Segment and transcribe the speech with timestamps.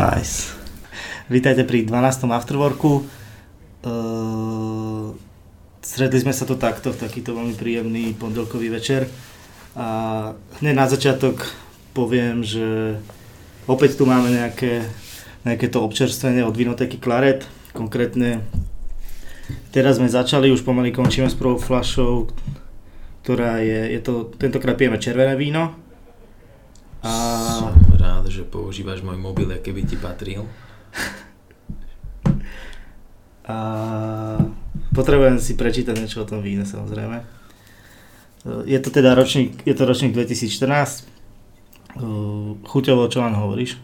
[0.00, 0.56] Nice.
[1.28, 2.24] Vítajte pri 12.
[2.32, 3.04] afterworku.
[3.84, 5.12] Uh,
[5.84, 9.12] stretli sme sa to takto v takýto veľmi príjemný pondelkový večer.
[9.76, 10.32] A
[10.64, 11.44] hneď na začiatok
[11.92, 12.96] poviem, že
[13.68, 14.88] opäť tu máme nejaké,
[15.44, 17.44] nejaké to občerstvenie od vinoteky Claret.
[17.76, 18.40] Konkrétne
[19.68, 22.32] teraz sme začali, už pomaly končíme s prvou fľašou,
[23.20, 25.76] ktorá je, je to, tentokrát pijeme červené víno.
[27.04, 27.12] A...
[28.00, 30.48] Rád, že používaš môj mobil, keby ti patril.
[33.44, 33.56] A
[34.96, 37.20] potrebujem si prečítať niečo o tom víne samozrejme.
[38.64, 41.04] Je to teda ročník, je to ročník 2014.
[42.64, 43.76] Chuťovo, čo len hovoríš?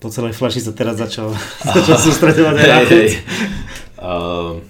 [0.00, 1.34] Po celej flaši sa teraz začal,
[1.76, 3.10] začal sústredovať aj na chuť.
[3.96, 4.64] Uh,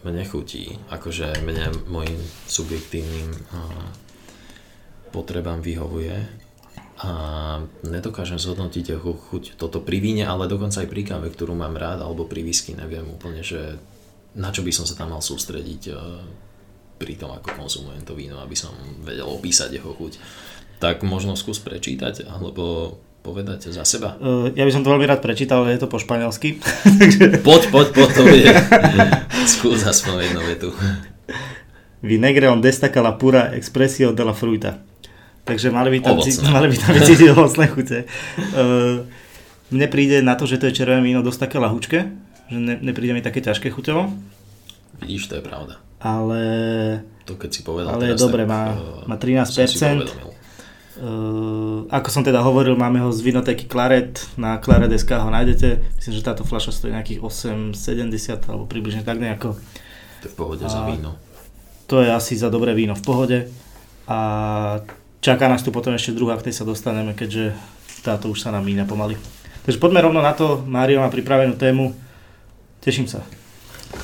[0.00, 3.36] mne chutí, akože mne môjim subjektívnym
[5.10, 6.16] potrebám vyhovuje
[7.00, 7.12] a
[7.84, 12.04] nedokážem zhodnotiť jeho chuť toto pri víne, ale dokonca aj pri káve, ktorú mám rád,
[12.04, 13.80] alebo pri whisky, neviem úplne, že
[14.36, 15.96] na čo by som sa tam mal sústrediť uh,
[17.00, 20.20] pri tom, ako konzumujem to víno, aby som vedel opísať jeho chuť.
[20.76, 24.16] Tak možno skús prečítať, alebo povedať za seba?
[24.16, 26.56] Uh, ja by som to veľmi rád prečítal, ale je to po španielsky.
[27.46, 28.48] poď, poď, poď, to bude.
[29.52, 30.68] Skús aspoň jednu vetu.
[32.00, 34.80] Vinegre on destaca la pura expresio de la fruta.
[35.44, 37.98] Takže mali by tam, cítiť, mali by tam cítiť ovocné chute.
[38.56, 39.04] Uh,
[39.68, 42.08] mne príde na to, že to je červené víno dosť také lahúčke,
[42.48, 44.08] že ne, nepríde mi také ťažké chuťovo.
[45.04, 45.80] Vidíš, to je pravda.
[46.00, 46.40] Ale...
[47.28, 50.39] To keď si povedal ale teraz, dobre, tak, má, uh, má 13%.
[51.00, 55.80] Uh, ako som teda hovoril, máme ho z vinotéky Claret, na Claret.sk ho nájdete.
[55.96, 59.56] Myslím, že táto fľaša stojí nejakých 8,70 alebo približne tak nejako.
[60.20, 61.16] To je v pohode a za víno.
[61.88, 63.38] To je asi za dobré víno v pohode.
[64.04, 64.18] A
[65.24, 67.56] čaká nás tu potom ešte druhá, k tej sa dostaneme, keďže
[68.04, 69.16] táto už sa nám míňa pomaly.
[69.64, 70.60] Takže poďme rovno na to.
[70.68, 71.96] Mário má pripravenú tému.
[72.84, 73.24] Teším sa.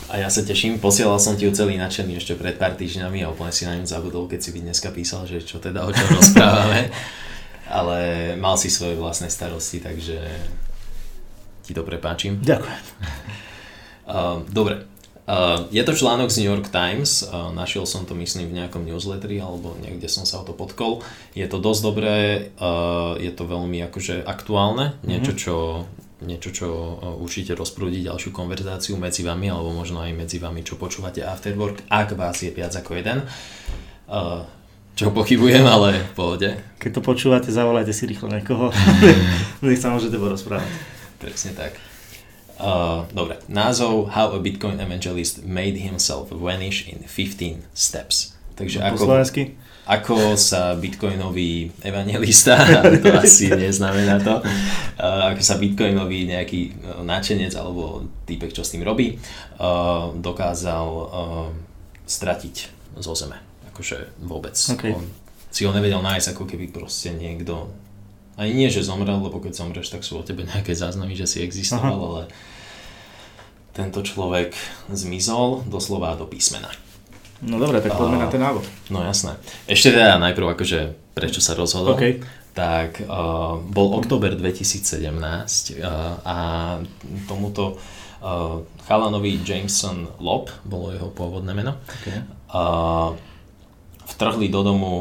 [0.07, 3.31] A ja sa teším, posielal som ti ju celý nadšený ešte pred pár týždňami a
[3.31, 6.09] úplne si na ňu zabudol, keď si by dneska písal, že čo teda o čom
[6.19, 6.91] rozprávame.
[7.67, 7.99] Ale
[8.39, 10.19] mal si svoje vlastné starosti, takže
[11.67, 12.39] ti to prepáčim.
[12.39, 12.83] Ďakujem.
[14.07, 14.87] Uh, dobre,
[15.27, 18.87] Uh, je to článok z New York Times, uh, našiel som to myslím v nejakom
[18.87, 21.03] newsletteri alebo niekde som sa o to potkol.
[21.35, 22.15] Je to dosť dobré,
[22.63, 25.41] uh, je to veľmi akože aktuálne, niečo mhm.
[25.43, 25.55] čo
[26.25, 30.81] niečo, čo e, určite rozprúdi ďalšiu konverzáciu medzi vami, alebo možno aj medzi vami, čo
[30.81, 33.25] počúvate Afterwork, ak vás je viac ako jeden.
[33.25, 34.21] E,
[34.97, 36.49] čo pochybujem, ale v pohode.
[36.81, 38.73] Keď to počúvate, zavolajte si rýchlo niekoho,
[39.65, 40.73] nech sa môžete porozprávať.
[41.21, 41.77] Presne tak.
[42.57, 48.36] Uh, dobre, názov How a Bitcoin Evangelist Made Himself Vanish in 15 Steps.
[48.57, 49.05] Takže no, ako...
[49.05, 49.43] Slovensky?
[49.87, 52.59] ako sa bitcoinový evangelista,
[53.07, 54.43] to asi neznamená to,
[54.99, 56.71] ako sa bitcoinový nejaký e,
[57.07, 59.17] náčenec alebo týpek, čo s tým robí, e,
[60.19, 61.05] dokázal e,
[62.03, 62.57] stratiť
[62.99, 63.39] zo zeme.
[63.71, 64.59] Akože vôbec.
[64.59, 64.91] Okay.
[64.91, 65.07] On
[65.55, 67.71] si ho nevedel nájsť, ako keby proste niekto
[68.35, 71.39] ani nie, že zomrel, lebo keď zomreš, tak sú o tebe nejaké záznamy, že si
[71.41, 72.05] existoval, Aha.
[72.05, 72.23] ale
[73.71, 74.53] tento človek
[74.91, 76.69] zmizol doslova do písmena.
[77.45, 78.65] No dobre, tak poďme uh, na ten návod.
[78.89, 79.37] No jasné.
[79.69, 80.81] Ešte teda najprv akože
[81.17, 81.97] prečo sa rozhodol.
[81.97, 82.21] Okay.
[82.57, 86.37] Tak uh, bol október 2017 uh, a
[87.29, 92.25] tomuto uh, chalanovi Jameson Lob, bolo jeho pôvodné meno, okay.
[92.53, 93.13] uh,
[94.09, 94.93] vtrhli do domu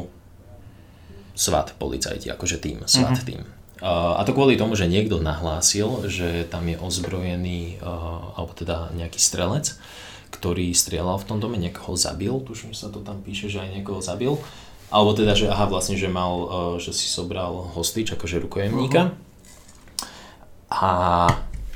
[1.35, 3.27] SWAT policajti, akože tým, SWAT uh-huh.
[3.27, 3.41] tým.
[3.83, 8.91] Uh, a to kvôli tomu, že niekto nahlásil, že tam je ozbrojený, uh, alebo teda
[8.95, 9.75] nejaký strelec,
[10.35, 13.79] ktorý strieľal v tom dome, niekoho zabil, tuším, že sa to tam píše, že aj
[13.79, 14.35] niekoho zabil.
[14.91, 19.09] Alebo teda, že aha, vlastne, že mal, e, že si sobral hostič, akože rukojemníka.
[19.09, 20.75] Uh-huh.
[20.75, 20.89] A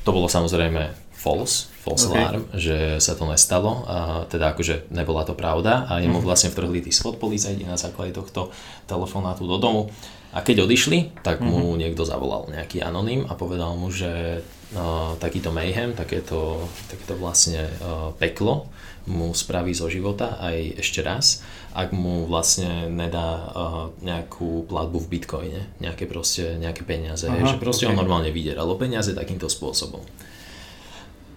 [0.04, 2.16] to bolo samozrejme false, false okay.
[2.16, 3.98] alarm, že sa to nestalo, a
[4.30, 6.28] teda akože nebola to pravda a jemu uh-huh.
[6.28, 8.54] vlastne vtrhli tí spod policajti na základe tohto
[8.86, 9.82] telefonátu do domu.
[10.30, 11.80] A keď odišli, tak mu uh-huh.
[11.82, 14.46] niekto zavolal, nejaký anonym a povedal mu, že
[14.76, 18.70] uh, takýto mayhem, takéto, takéto vlastne uh, peklo
[19.10, 21.42] mu spraví zo života aj ešte raz,
[21.74, 27.58] ak mu vlastne nedá uh, nejakú platbu v bitcoine, nejaké proste, nejaké peniaze, Aha, že
[27.58, 27.94] proste okay.
[27.96, 30.04] on normálne vyderal o peniaze takýmto spôsobom.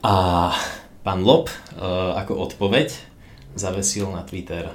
[0.02, 0.14] A
[1.06, 2.93] pán Lob uh, ako odpoveď
[3.55, 4.69] zavesil na Twitter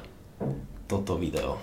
[0.88, 1.60] toto video.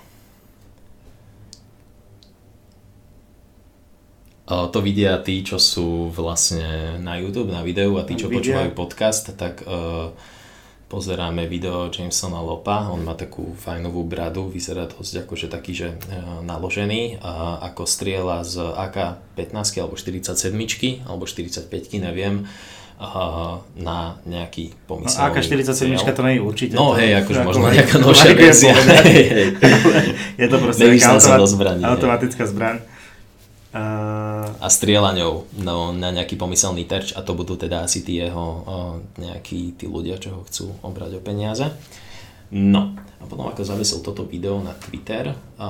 [4.44, 8.60] To vidia tí, čo sú vlastne na YouTube, na videu a tí, čo Vidia.
[8.60, 10.12] počúvajú podcast, tak uh,
[10.94, 15.96] pozeráme video Jamesona Lopa, on má takú fajnovú bradu, vyzerá dosť akože taký, že e,
[16.46, 20.54] naložený, a ako striela z AK-15 alebo 47
[21.08, 22.46] alebo 45 neviem,
[23.74, 26.74] na nejaký pomyselný No AK-47 to nie je určite.
[26.78, 28.74] No hej, akože ako možno nejaká novšia je verzia.
[30.46, 31.42] to proste automat-
[31.90, 32.93] automatická zbraň.
[33.74, 38.22] Uh, a strieľa ňou no, na nejaký pomyselný terč a to budú teda asi tí
[38.22, 38.62] jeho
[39.18, 41.74] nejakí tí ľudia, čo ho chcú obrať o peniaze.
[42.54, 45.68] No a potom ako zavesil toto video na Twitter, a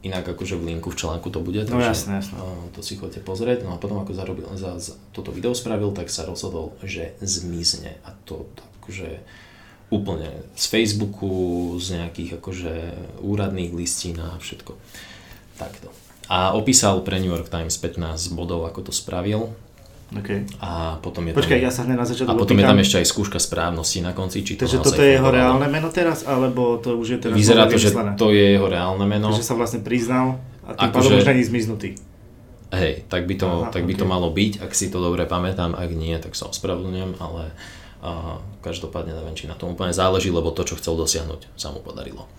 [0.00, 2.40] inak akože v linku v článku to bude, No takže jasné, jasné.
[2.40, 3.68] a, to si chodite pozrieť.
[3.68, 8.00] No a potom ako zarobil, za, za toto video spravil, tak sa rozhodol, že zmizne
[8.00, 8.48] a to
[8.80, 9.20] akože
[9.92, 11.28] úplne z Facebooku,
[11.76, 12.74] z nejakých akože
[13.20, 14.72] úradných listín a všetko.
[15.60, 15.92] Takto.
[16.30, 19.50] A opísal pre New York Times 15 bodov, ako to spravil.
[20.14, 20.46] okay.
[20.62, 22.96] A potom je Počkaj, tam, ja sa hneď na začiatku a potom je tam ešte
[23.02, 26.78] aj skúška správnosti na konci, či to Takže toto je jeho reálne meno teraz, alebo
[26.78, 29.34] to už je teraz Vyzerá to, že to je jeho reálne meno.
[29.34, 31.90] Takže sa vlastne priznal a tým Akože- pádom už není zmiznutý.
[32.70, 34.10] Hej, tak by, to, Aha, tak by to ok.
[34.14, 37.50] malo byť, ak si to dobre pamätám, ak nie, tak sa ospravedlňujem, ale
[38.06, 41.82] uh, každopádne neviem, či na tom úplne záleží, lebo to, čo chcel dosiahnuť, sa mu
[41.82, 42.30] podarilo.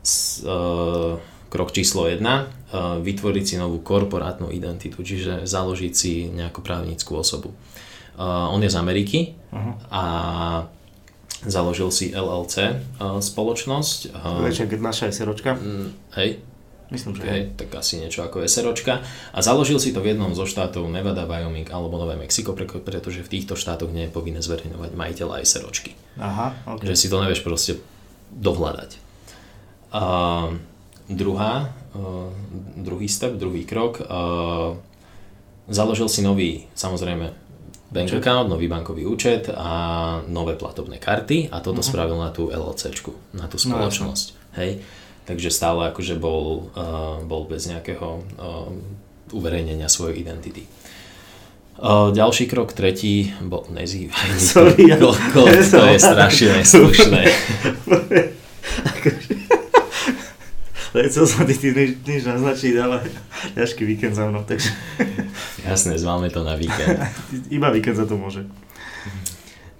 [0.00, 6.60] S, uh, krok číslo 1, uh, vytvoriť si novú korporátnu identitu, čiže založiť si nejakú
[6.60, 7.54] právnickú osobu.
[8.16, 9.72] Uh, on je z Ameriky Aha.
[9.92, 10.02] a
[11.44, 12.56] založil si LLC
[12.98, 13.98] uh, spoločnosť.
[14.16, 15.54] Uh, keď naša SROčka?
[15.54, 16.40] mm, hej,
[16.86, 19.02] Myslím, že Okay, tak asi niečo ako SROčka.
[19.34, 23.26] A založil si to v jednom zo štátov Nevada, Wyoming alebo Nové Mexiko, pre- pretože
[23.26, 25.98] v týchto štátoch nie je povinné zverejňovať majiteľa SROčky.
[26.22, 26.86] Aha, ok.
[26.86, 27.82] Že si to nevieš proste
[28.30, 28.90] dohľadať.
[29.90, 30.02] A
[31.08, 32.32] druhá, uh,
[32.76, 34.76] druhý step, druhý krok, uh,
[35.66, 37.32] založil si nový, samozrejme,
[37.86, 38.18] bank Účet.
[38.18, 41.86] account, nový bankový účet a nové platobné karty a toto Mhm.
[41.86, 44.32] spravil na tú LLCčku, na tú No, spoločnosť.
[44.56, 44.78] Hej.
[45.24, 48.70] Takže stále akože bol, uh, bol bez nejakého uh,
[49.30, 50.66] uverejnenia svojej identity.
[51.76, 57.22] Uh, ďalší krok, tretí, bol nezývaj Sorry, ja- kokot, to je strašne neslušné.
[60.96, 63.04] Chcel som ti ty nič, nič naznačiť, ale
[63.52, 64.72] ťažký víkend za mnou, takže
[65.66, 66.96] Jasné, zváme to na víkend.
[67.56, 68.48] iba víkend za to môže.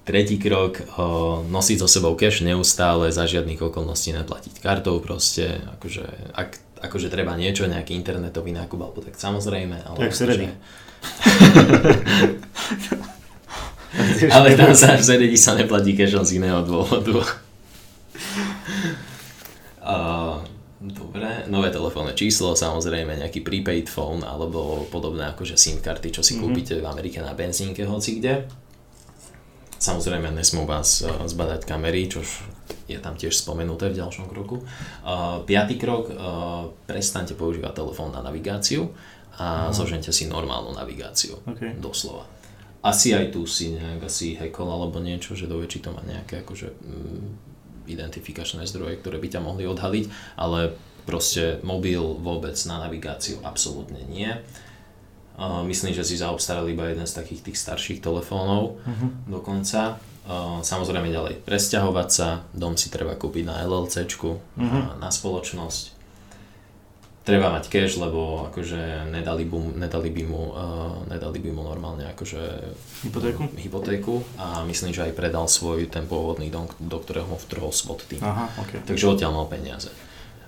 [0.07, 6.07] Tretí krok, o, nosiť so sebou cash neustále, za žiadnych okolností neplatiť kartou proste, akože,
[6.37, 10.07] ak, akože treba niečo, nejaký internetový nákup, alebo tak samozrejme, ale...
[10.07, 10.47] V Seredi.
[14.37, 17.27] ale tam sa v Seredi sa neplatí cashom z iného dôvodu.
[21.17, 26.37] dobre, nové telefónne číslo, samozrejme nejaký prepaid phone, alebo podobné akože SIM karty, čo si
[26.37, 26.41] Mhm.
[26.45, 28.45] kúpite v Amerike na benzínke, hoci kde.
[29.77, 32.21] Samozrejme nesmú vás eh, zbadať kamery, čo
[32.87, 34.63] je tam tiež spomenuté v ďalšom kroku.
[35.03, 38.95] Uh, piatý krok, uh, prestaňte používať telefón na navigáciu
[39.43, 41.83] a zožente si normálnu navigáciu, OK.
[41.83, 42.31] doslova.
[42.87, 46.79] Asi aj tu si nejak asi hackol alebo niečo, že či to má nejaké akože
[46.79, 47.27] mm,
[47.91, 50.05] identifikačné zdroje, ktoré by ťa mohli odhaliť,
[50.39, 54.29] ale proste mobil vôbec na navigáciu absolútne nie.
[55.37, 59.31] Uh, myslím, že si zaobstarali iba jeden z takých tých starších telefónov Mhm.
[59.31, 59.97] dokonca.
[60.25, 64.99] Uh, samozrejme ďalej, presťahovať sa, dom si treba kúpiť na LLCčku, Mhm.
[64.99, 65.95] na spoločnosť.
[67.23, 70.63] Treba mať cash, lebo akože nedali, bu, nedali, by mu, uh,
[71.05, 72.43] nedali by mu normálne akože
[73.03, 73.43] Hypotéku?
[73.57, 78.07] hypotéku a myslím, že aj predal svoj ten pôvodný dom, do ktorého mu vtrhol SWAT
[78.07, 78.23] tým.
[78.23, 78.87] Aha, ok.
[78.87, 79.91] Takže odtiaľ mal peniaze.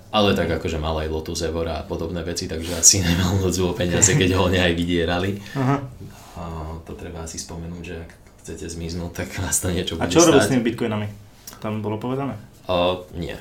[0.08, 3.76] Ale tak akože mal aj Lotus Evora a podobné veci, takže asi nemal moc o
[3.76, 5.36] peniaze, keď ho aj vydierali.
[5.52, 5.76] Aha.
[6.38, 6.44] A
[6.88, 8.10] to treba asi spomenúť, že ak
[8.40, 11.06] chcete zmiznúť, tak vás to niečo A bude čo robil s tými bitcoinami?
[11.60, 12.40] Tam bolo povedané?
[12.64, 13.36] A, nie,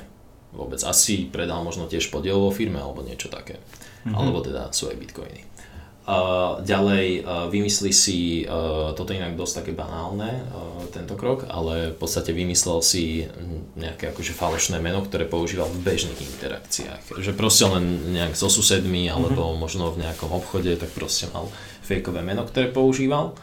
[0.52, 0.82] vôbec.
[0.84, 3.56] Asi predal možno tiež podiel vo firme alebo niečo také.
[4.04, 4.12] Mhm.
[4.12, 5.40] Alebo teda svoje bitcoiny.
[6.64, 10.40] Ďalej vymyslí si, a toto inak dosť také banálne,
[10.88, 13.28] tento krok, ale v podstate vymyslel si
[13.76, 17.12] nejaké akože falošné meno, ktoré používal v bežných interakciách.
[17.12, 21.52] Že proste len nejak so susedmi alebo možno v nejakom obchode, tak proste mal
[21.84, 23.36] fejkové meno, ktoré používal.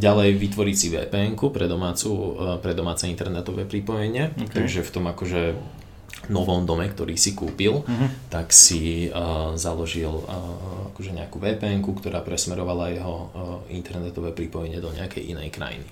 [0.00, 2.10] Ďalej vytvoriť si vpn pre, domácu,
[2.58, 4.50] pre domáce internetové pripojenie, Ok.
[4.64, 5.54] takže v tom akože
[6.26, 8.28] novom dome, ktorý si kúpil, Mhm.
[8.28, 13.28] tak si uh, založil uh, akože nejakú vpn ktorá presmerovala jeho uh,
[13.70, 15.86] internetové pripojenie do nejakej inej krajiny.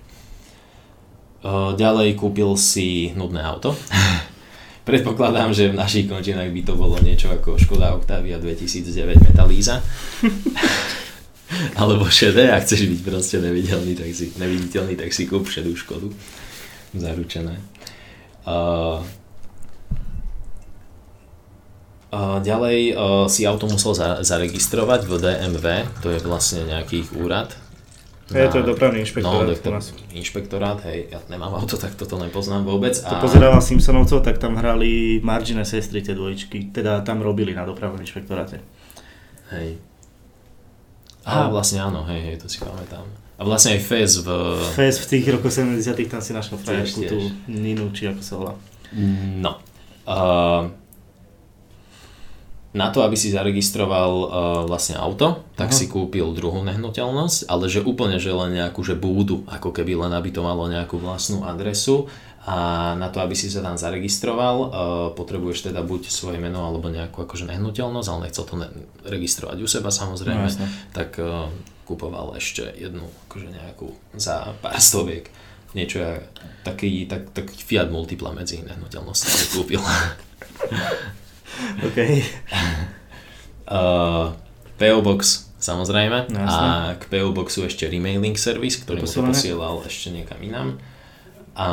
[1.47, 3.79] Uh, ďalej kúpil si nudné auto.
[4.89, 9.83] Predpokladám, že v našich končinách by to bolo niečo ako Škoda Octavia 2009 Metalíza.
[11.79, 16.11] Alebo šedé, ak chceš byť proste neviditeľný, tak si, neviditeľný, tak si kúp šedú Škodu.
[16.95, 17.59] Zaručené.
[18.47, 19.03] Uh,
[22.15, 25.67] ďalej uh, si auto musel za, zaregistrovať v DMV,
[26.01, 27.51] to je vlastne nejaký úrad.
[28.27, 29.95] Je to dopravný inšpektorát no, nás.
[30.11, 32.99] inšpektorát, hej, ja nemám auto, tak toto nepoznám vôbec.
[32.99, 38.03] To pozerávam Simpsonovcov, tak tam hrali Margine sestry tie dvojičky, teda tam robili na dopravnom
[38.03, 38.59] inšpektoráte.
[39.55, 39.79] Hej.
[41.23, 43.07] Aha, vlastne áno, hej, hej, to si pamätám.
[43.39, 44.29] A vlastne aj Fez v...
[44.75, 47.19] Fez v tých rokoch 70 tam si našiel frajerku, tú.
[47.47, 48.55] Ninu, či ako sa volá.
[49.39, 49.63] No.
[50.03, 50.71] Uh,
[52.77, 54.29] na to, aby si zaregistroval uh,
[54.69, 55.77] vlastne auto, tak Aha.
[55.77, 60.13] si kúpil druhú nehnuteľnosť, ale že úplne, že len nejakú, že búdu, ako keby len
[60.13, 62.05] aby to malo nejakú vlastnú adresu
[62.45, 64.69] a na to, aby si sa tam zaregistroval, uh,
[65.17, 68.71] potrebuješ teda buď svoje meno alebo nejakú akože nehnuteľnosť, ale nechcel to ne-
[69.09, 71.49] registrovať u seba samozrejme, No, tak uh,
[71.89, 73.89] kupoval ešte jednu akože nejakú
[74.21, 75.33] za pár stoviek
[75.73, 76.01] niečo
[76.65, 79.81] taký, tak, tak Fiat Multipla medzi nehnuteľnosťami kúpil.
[81.87, 81.99] OK.
[83.67, 84.31] Uh,
[84.79, 89.35] PO Box samozrejme No, a k PO Boxu ešte remailing service, ktorý mu to Posielanie.
[89.35, 90.69] posielal ešte niekam inám.
[91.59, 91.67] A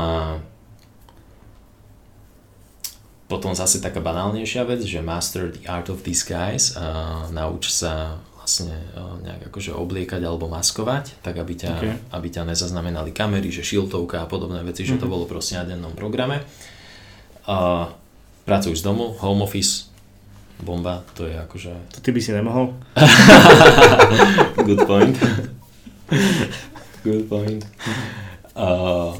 [3.28, 8.74] potom zase taká banálnejšia vec, že Master the Art of Disguise, uh, nauč sa vlastne
[8.94, 11.86] uh, nejak akože obliekať alebo maskovať, tak aby ťa, Ok.
[12.12, 15.12] aby ťa nezaznamenali kamery, že šiltovka a podobné veci, že to Mhm.
[15.12, 16.42] bolo proste na dennom programe.
[17.46, 17.86] Uh,
[18.44, 19.88] pracuj z domu, home office,
[20.64, 22.76] bomba, to je akože To ty by si nemohol?
[24.68, 25.16] Good point.
[27.04, 27.64] Good point.
[28.56, 29.18] Uh,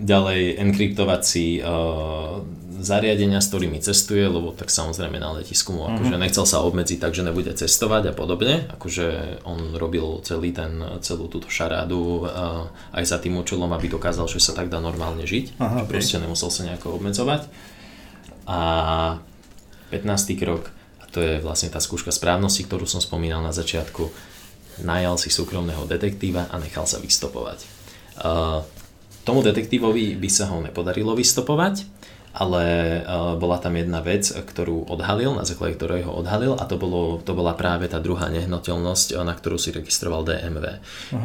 [0.00, 2.40] ďalej enkryptovať si uh,
[2.82, 7.12] zariadenia, s ktorými cestuje, lebo tak samozrejme na letisku mu akože nechcel sa obmedziť tak,
[7.14, 8.66] že nebude cestovať a podobne.
[8.74, 14.26] Akože on robil celý ten, celú túto šarádu uh, aj za tým účelom, aby dokázal,
[14.26, 15.60] že sa tak dá normálne žiť.
[15.60, 17.71] Aha, proste nemusel sa nejako obmedzovať.
[18.52, 19.16] A
[19.88, 20.36] 15.
[20.36, 20.68] krok,
[21.00, 24.12] a to je vlastne tá skúška správnosti, ktorú som spomínal na začiatku,
[24.84, 27.64] najal si súkromného detektíva a nechal sa vystopovať.
[28.20, 28.60] Uh,
[29.24, 31.88] tomu detektívovi by sa ho nepodarilo vystopovať,
[32.32, 32.64] ale
[33.04, 37.20] uh, bola tam jedna vec, ktorú odhalil, na základe ktorej ho odhalil a to, bolo,
[37.20, 40.64] to bola práve tá druhá nehnuteľnosť, na ktorú si registroval DMV,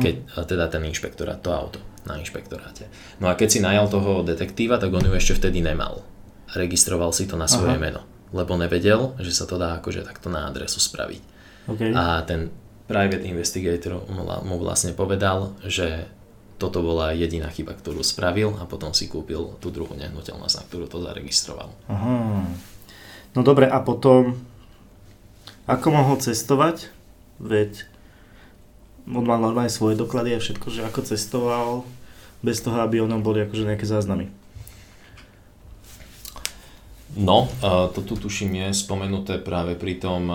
[0.04, 2.88] keď, uh, teda ten inšpektorát, to auto na inšpektoráte.
[3.20, 6.04] No a keď si najal toho detektíva, tak on ju ešte vtedy nemal.
[6.56, 7.84] Registroval si to na svoje Aha.
[7.84, 8.02] meno,
[8.32, 11.22] lebo nevedel, že sa to dá akože takto na adresu spraviť.
[11.68, 11.82] OK.
[11.92, 12.48] A ten
[12.88, 14.00] private investigator
[14.48, 16.08] mu vlastne povedal, že
[16.58, 20.86] toto bola jediná chyba, ktorú spravil a potom si kúpil tú druhú nehnuteľnosť, na ktorú
[20.90, 21.70] to zaregistroval.
[21.92, 22.48] Aha.
[23.36, 24.40] No dobre, a potom,
[25.70, 26.90] ako mohol cestovať?
[27.38, 27.86] Veď
[29.06, 31.70] on mal normálne svoje doklady a všetko, že ako cestoval,
[32.42, 34.34] bez toho, aby o ňom boli akože nejaké záznamy.
[37.18, 37.50] No,
[37.98, 40.30] to tu tuším je spomenuté práve pri, tom,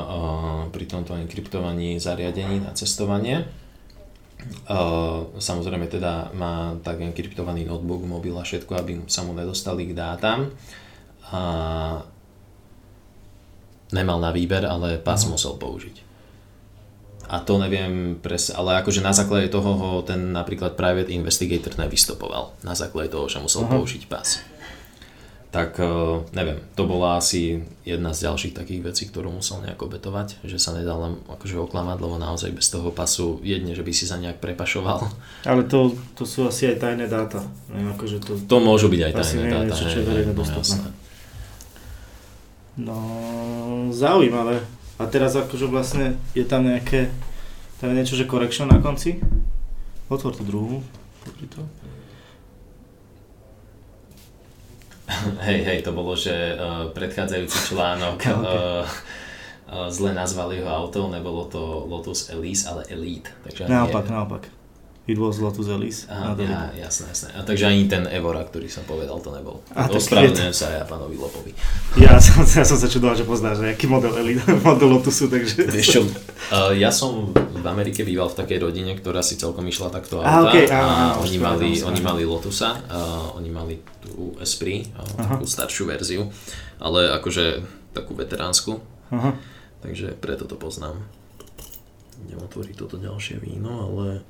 [0.75, 3.47] pri tomto enkryptovaní zariadení na cestovanie.
[5.39, 10.51] Samozrejme teda má tak enkryptovaný notebook, mobil a všetko, aby sa mu nedostali k dátam.
[11.31, 11.41] A
[13.95, 16.03] nemal na výber, ale pás musel použiť.
[17.31, 22.59] A to neviem presne, ale akože na základe toho ho ten napríklad private investigator nevystopoval.
[22.67, 23.73] Na základe toho, že musel Aha.
[23.79, 24.43] použiť pás.
[25.53, 25.89] Tak eh,
[26.33, 30.73] neviem, to bola asi jedna z ďalších takých vecí, ktorú musel nejak obetovať, že sa
[30.73, 34.41] nedal len akože oklamať, lebo naozaj bez toho pasu jedne, že by si sa nejak
[34.41, 35.13] prepašoval.
[35.45, 37.45] Ale to, to sú asi aj tajné dáta.
[37.69, 38.33] Neviem, akože to...
[38.49, 39.77] To môžu byť aj tajné dáta.
[39.77, 40.89] niečo, čo je verejne no dostupné.
[42.73, 42.99] No,
[43.93, 44.65] zaujímavé.
[44.97, 47.13] A teraz akože vlastne je tam nejaké,
[47.77, 49.21] tam je niečo, že correction na konci?
[50.09, 50.81] Otvor tú druhú.
[51.21, 51.61] Pozri to.
[55.47, 58.35] Hej, hej, to bolo, že uh, predchádzajúci článok Okay.
[58.35, 58.87] uh,
[59.89, 63.31] zle nazval jeho auto, nebolo to Lotus Elise, ale Elite.
[63.43, 64.43] Takže Naopak, je- naopak.
[65.03, 66.07] It was Lotus Elise.
[66.07, 67.35] Aha, ja, jasné, jasné.
[67.35, 69.59] A takže ani ten Evora, ktorý som povedal, to nebol.
[69.75, 71.51] A, Ospravedlňujem sa ja pánovi Lopovi.
[71.99, 75.67] Ja som, ja som sa čudoval, že poznáš, že aký model Elite, model Lotusu, takže...
[75.67, 79.91] Vieš čo, uh, ja som v Amerike býval v takej rodine, ktorá si celkom išla
[79.91, 84.39] takto auta okej, áno, a áno, oni mali, oni mali Lotusa, uh, oni mali tú
[84.39, 85.35] Esprit, Aha.
[85.35, 86.31] takú staršiu verziu,
[86.79, 87.59] ale akože
[87.91, 88.79] takú veteránsku,
[89.11, 89.35] Aha.
[89.83, 91.03] takže preto to poznám.
[92.23, 94.23] Idem otvoriť toto ďalšie víno, ale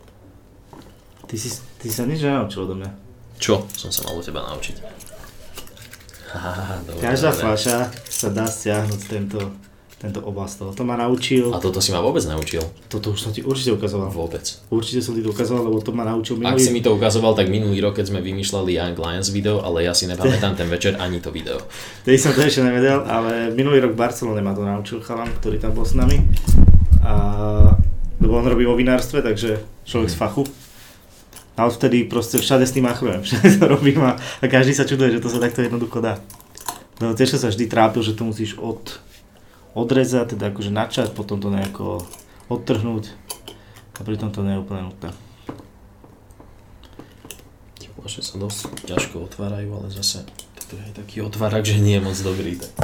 [1.25, 1.49] Ty si,
[1.79, 2.91] ty sa nič nenaučil odo mňa.
[3.37, 4.77] čo som sa mal od teba naučiť?
[6.33, 9.41] Haha, dobre, Každá fľaša sa dá stiahnuť tento,
[9.97, 10.73] tento oblasť.
[10.73, 12.65] To ma naučil, A toto si ma vôbec naučil.
[12.89, 14.09] toto už som ti určite ukazoval.
[14.09, 14.41] Vôbec.
[14.69, 16.73] Určite som ti to ukazoval, lebo to ma naučil Ak si minulý.
[16.73, 20.09] mi to ukazoval, tak minulý rok, keď sme vymýšľali Young Lions video, ale ja si
[20.09, 21.61] nepamätám ten večer ani to video.
[22.05, 25.61] Tedy som to ešte nevedel, ale minulý rok v Barcelone ma to naučil chalan, ktorý
[25.61, 26.17] tam bol s nami.
[27.05, 27.13] A,
[28.17, 30.43] lebo on robí vo vinárstve, takže človek z fachu.
[31.53, 35.17] A odvtedy proste všade s tým machrujem, všade to robím a, a každý sa čuduje,
[35.17, 36.21] že to sa takto jednoducho dá.
[37.01, 39.03] No tiež sa vždy trápil, že to musíš od,
[39.75, 42.07] odrezať, teda akože načať, potom to nejako
[42.47, 43.11] odtrhnúť.
[43.99, 45.11] A pritom to nie je úplne nutné.
[48.03, 50.27] Ploše sa dosť ťažko otvárajú, ale zase
[50.67, 52.59] to je taký otvárak, že nie je moc dobrý.
[52.59, 52.75] Tak.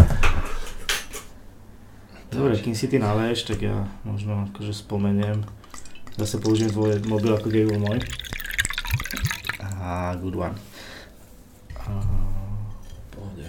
[2.30, 5.42] Dobre, kým si ty naleješ, tak ja možno akože spomeniem.
[6.14, 7.98] Zase použijem tvoj mobil ako bol môj.
[9.80, 10.54] A good one.
[11.78, 11.90] A,
[13.14, 13.46] Pohode.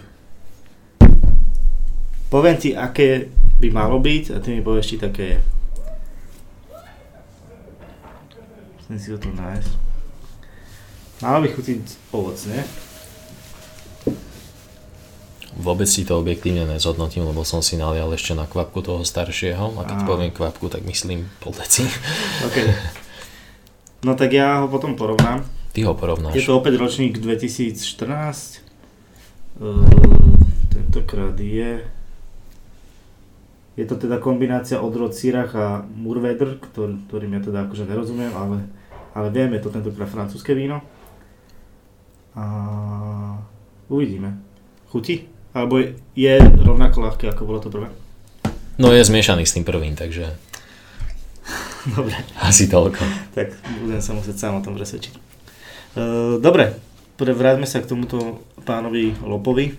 [2.30, 3.28] poviem ti, aké
[3.60, 5.40] by malo byť a ty mi povieš, či také je.
[8.80, 9.72] Musím si ho tu nájsť.
[11.20, 11.84] Malo by chutiť
[12.16, 12.64] ovocne.
[15.60, 19.84] Vôbec si to objektívne nezhodnotím, lebo som si nalial ešte na kvapku toho staršieho a
[19.84, 21.84] keď poviem kvapku, tak myslím pol deci.
[22.48, 22.58] OK.
[24.00, 25.44] No tak ja ho potom porovnám.
[25.76, 26.40] Ty ho porovnáš.
[26.40, 28.64] Je to opäť ročník 2014.
[29.60, 29.84] Uh,
[30.72, 31.84] tentokrát je...
[33.76, 38.68] Je to teda kombinácia odrod Syrah a Murvedr, ktorý, ktorým ja teda akože nerozumiem, ale,
[39.16, 40.84] ale viem, je to tentokrát francúzske víno.
[42.36, 42.44] A
[43.88, 44.36] uvidíme.
[44.92, 45.32] Chutí?
[45.56, 47.88] Alebo je, je rovnako ľahké, ako bolo to prvé?
[48.80, 50.40] No je zmiešaný s tým prvým, takže
[51.98, 52.16] Dobre.
[52.44, 53.02] asi toľko.
[53.36, 53.56] Tak
[53.86, 55.14] budem sa musieť sám o tom presvedčiť.
[55.98, 56.78] Uh, dobre,
[57.18, 59.74] pre- vráťme sa k tomuto pánovi Lopovi.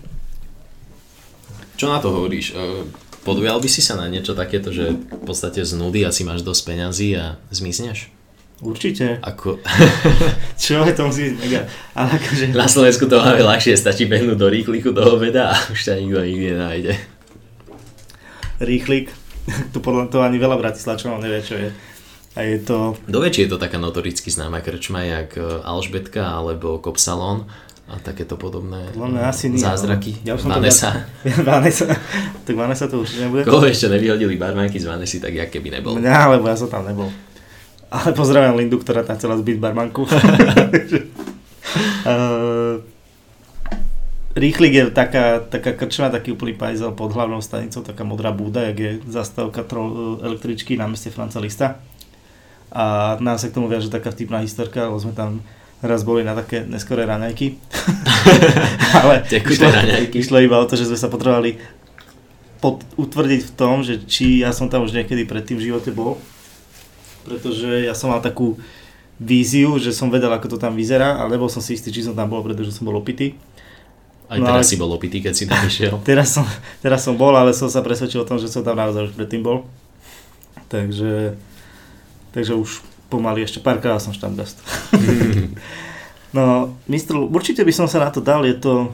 [1.79, 2.53] Čo na to hovoríš?
[2.53, 2.85] E,
[3.21, 6.61] Podujal by si sa na niečo takéto, že v podstate z nudy asi máš dosť
[6.73, 8.09] peňazí a zmizneš?
[8.61, 9.21] Určite.
[9.21, 9.61] Ako...
[10.61, 11.61] Čo je to musí byť mega.
[11.93, 12.43] Ale akože...
[12.53, 16.21] Na Slovensku to máme ľahšie, stačí behnúť do rýchliku do obeda a už ťa nikto
[16.21, 16.93] nikdy nenájde.
[18.61, 19.13] Rýchlik.
[19.73, 21.73] Tu podľa toho ani veľa Bratislavčanov nevie, čo je.
[22.31, 22.95] A je to...
[23.11, 27.43] Do väčšie je to taká notoricky známa krčma, jak e, Alžbetka alebo Kopsalon
[27.91, 30.23] a takéto podobné Podľa mňa asi nie, zázraky.
[30.23, 30.89] ale ja už som to Vanessa.
[31.51, 31.85] Vanessa.
[32.47, 33.43] tak Vanessa to určite nebude.
[33.43, 35.99] Koho ešte nevyhodili barmanky z Vanessy, tak jak keby nebol.
[35.99, 37.11] Mňa, lebo ja som tam nebol.
[37.91, 40.07] Ale pozdravujem Lindu, ktorá tam chcela zbyť barmanku.
[40.07, 40.15] uh,
[44.31, 48.79] Rýchlik je taká, taká krčma, taký úplný pajzel pod hlavnou stanicou, taká modrá búda, jak
[48.79, 49.67] je zastávka
[50.23, 51.83] električky na meste Franca Lista.
[52.71, 52.83] A
[53.17, 55.43] nám sa k tomu viaže taká vtipná historka, lebo sme tam
[55.79, 57.57] raz boli na také neskoré raňajky.
[58.97, 60.15] Ale Tekuté raňajky.
[60.17, 61.59] išlo iba o to, že sme sa potrebovali
[62.57, 66.15] pod, utvrdiť v tom, že či ja som tam už niekedy predtým v živote bol.
[67.21, 68.55] Pretože ja som mal takú
[69.17, 72.13] víziu, že som vedel, ako to tam vyzerá, ale nebol som si istý, či som
[72.13, 73.37] tam bol, pretože som bol opitý.
[74.25, 75.99] Aj No teraz ale- si bol opitý, keď si tam išiel.
[76.01, 76.45] Teraz som,
[76.79, 79.41] teraz som bol, ale som sa presvedčil o tom, že som tam naozaj už predtým
[79.41, 79.65] bol.
[80.67, 81.35] Takže,
[82.31, 84.51] takže už pomaly ešte párkrát som štandard.
[86.35, 86.43] no,
[86.85, 88.87] mistr, určite by som sa na to dal, je to,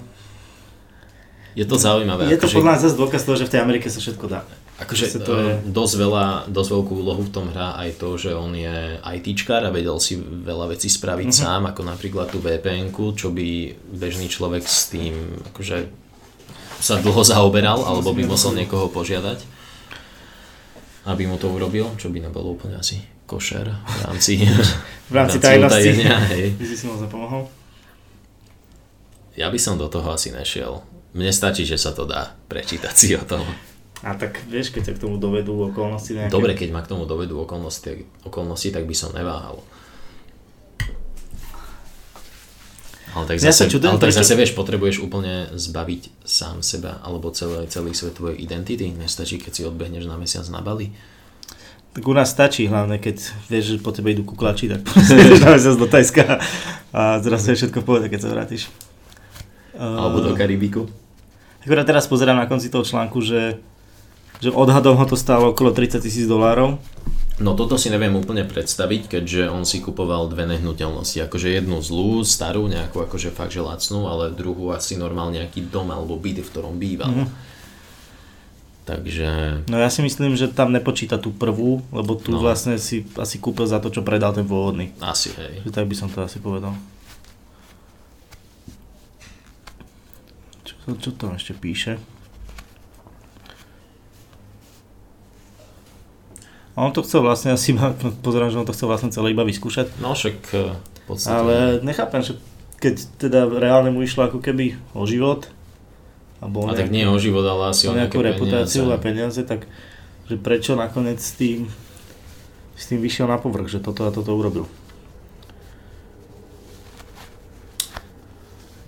[1.53, 2.25] Je to zaujímavé.
[2.27, 4.41] je to akože- podľa nás zase dôkaz toho, že v tej Amerike sa všetko dá.
[4.77, 8.53] Akože to je- dosť, veľa, dosť veľkú úlohu v tom hrá aj to, že on
[8.53, 11.33] je ITčkár a vedel si veľa vecí spraviť Mhm.
[11.33, 11.49] mm-hmm.
[11.49, 13.47] sám, ako napríklad tú vpn čo by
[13.91, 15.13] bežný človek s tým
[15.49, 15.77] akože
[16.77, 19.41] sa dlho zaoberal, alebo by musel niekoho požiadať,
[21.09, 24.33] aby mu to urobil, čo by nebolo úplne asi košer v rámci,
[25.11, 25.67] V rámci tajnosti.
[25.91, 26.55] utajenia, hej.
[26.55, 27.43] By si si moc nepomohol?
[29.37, 30.81] Ja by som do toho asi nešiel.
[31.13, 33.45] Mne stačí, že sa to dá prečítať si o tom.
[34.01, 36.29] A tak vieš, keď sa k tomu dovedú okolnosti nejaké...
[36.29, 39.61] Dobre, keď ma k tomu dovedú okolnosti, okolnosti, tak by som neváhal.
[43.17, 47.33] Ale tak Ja zase, čudujem, ale tak zase vieš, potrebuješ úplne zbaviť sám seba alebo
[47.33, 48.93] celý, celý svet tvojej identity.
[48.93, 50.93] Nestačí, keď si odbehneš na mesiac na Bali.
[51.97, 53.17] Tak u nás stačí hlavne, keď
[53.49, 54.85] vieš, že po tebe idú kuklači, tak
[55.41, 56.37] na mesiac do Tajska
[56.93, 58.69] a zrazu je všetko v pohode, keď sa vrátiš.
[59.73, 60.85] Alebo do Karibiku.
[61.65, 63.57] Akurát teraz pozerám na konci toho článku, že,
[64.37, 66.77] že odhadom ho to stálo okolo 30 tisíc dolárov.
[67.41, 71.25] No toto si neviem úplne predstaviť, keďže on si kupoval dve nehnuteľnosti.
[71.25, 75.89] Akože jednu zlú, starú, nejakú akože fakt, že lacnú, ale druhú asi normálne nejaký dom
[75.89, 77.09] alebo byt, v ktorom býval.
[77.09, 77.56] Mhm.
[78.87, 79.27] Takže
[79.67, 82.39] No ja si myslím, že tam nepočíta tú prvú, lebo tu No.
[82.39, 84.95] vlastne si asi kúpil za to, čo predal ten pôvodný.
[84.97, 85.59] asi hej.
[85.61, 86.71] Že tak by som to asi povedal.
[90.63, 91.99] Čo, čo to ešte píše?
[96.71, 97.73] A on to chcel vlastne, asi
[98.25, 99.97] pozerám, že on to chcel vlastne celé iba vyskúšať.
[99.97, 101.33] No však e, v podstate...
[101.33, 102.37] Ale nechápem, že
[102.77, 105.49] keď teda reálne mu išlo ako keby o život,
[106.37, 108.93] alebo a tak nie o život, ale asi o, nejakú reputáciu peniaze.
[108.93, 109.65] a peniaze, tak
[110.27, 111.65] že prečo nakoniec s tým,
[112.75, 114.67] s tým vyšiel na povrch, že toto a toto urobil.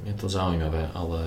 [0.03, 1.21] Je to zaujímavé, ale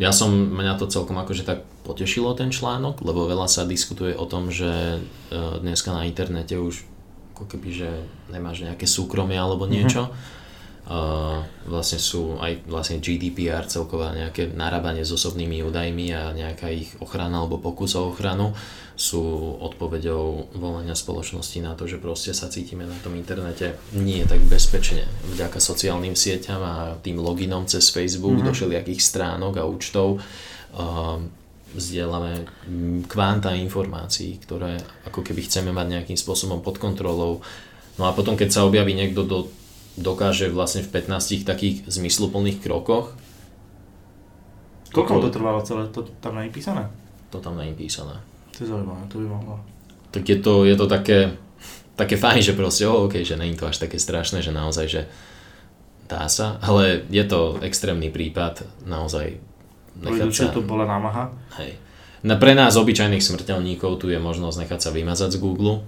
[0.00, 4.26] ja som, mňa to celkom akože tak potešilo ten článok, lebo veľa sa diskutuje o
[4.26, 5.00] tom, že e,
[5.62, 6.82] dneska na internete už
[7.34, 7.90] ako keby, že
[8.30, 10.10] nemáš nejaké súkromie alebo niečo.
[10.10, 10.42] Mm-hmm
[11.64, 17.40] vlastne sú aj vlastne GDPR celková nejaké narábanie s osobnými údajmi a nejaká ich ochrana
[17.40, 18.52] alebo pokus o ochranu
[18.94, 19.24] sú
[19.64, 25.08] odpovedou volania spoločnosti na to, že proste sa cítime na tom internete nie tak bezpečne
[25.34, 28.48] vďaka sociálnym sieťam a tým loginom cez Facebook mm-hmm.
[28.48, 31.18] do všelijakých stránok a účtov uh,
[31.74, 32.46] vzdielame
[33.10, 34.78] kvanta informácií, ktoré
[35.10, 37.42] ako keby chceme mať nejakým spôsobom pod kontrolou.
[37.98, 39.50] No a potom, keď sa objaví niekto do
[39.94, 43.14] dokáže vlastne v 15 takých zmysluplných krokoch.
[44.94, 45.90] Koľko to trvalo celé?
[45.90, 46.86] To tam nie je písané?
[47.34, 48.14] To tam nie je písané.
[48.54, 49.54] To je zaujímavé, to by mohlo.
[50.14, 51.34] Tak je to, je to také,
[51.98, 55.02] také fajn, že proste, oh, okay, že není to až také strašné, že naozaj, že
[56.06, 59.42] dá sa, ale je to extrémny prípad, naozaj
[59.98, 60.54] nechať sa...
[60.54, 61.34] to bola námaha?
[61.58, 61.74] Hej.
[62.24, 65.82] Na pre nás obyčajných smrteľníkov tu je možnosť nechať sa vymazať z Google,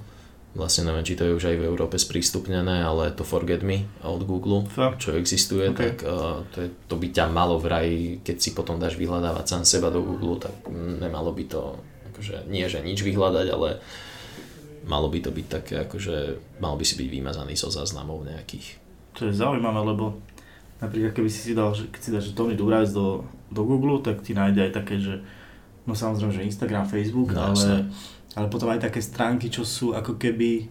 [0.56, 4.24] vlastne neviem, či to je už aj v Európe sprístupnené, ale to Forget Me od
[4.24, 5.04] Google, Fakt?
[5.04, 5.92] čo existuje, okay.
[5.92, 9.62] tak uh, to, je, to by ťa malo vraj, keď si potom dáš vyhľadávať sám
[9.68, 11.76] seba do Google, tak nemalo by to,
[12.10, 13.84] akože nie že nič vyhľadať, ale
[14.88, 16.16] malo by to byť také, akože
[16.64, 18.80] mal by si byť vymazaný zo so záznamov nejakých.
[19.20, 20.16] To je zaujímavé, lebo
[20.80, 24.24] napríklad keby si si dal, že keď si dáš Tony Durais do, do Google, tak
[24.24, 25.20] ti nájde aj také, že
[25.84, 27.76] no samozrejme, že Instagram, Facebook, no, ale jasne
[28.36, 30.68] ale potom aj také stránky, čo sú ako keby,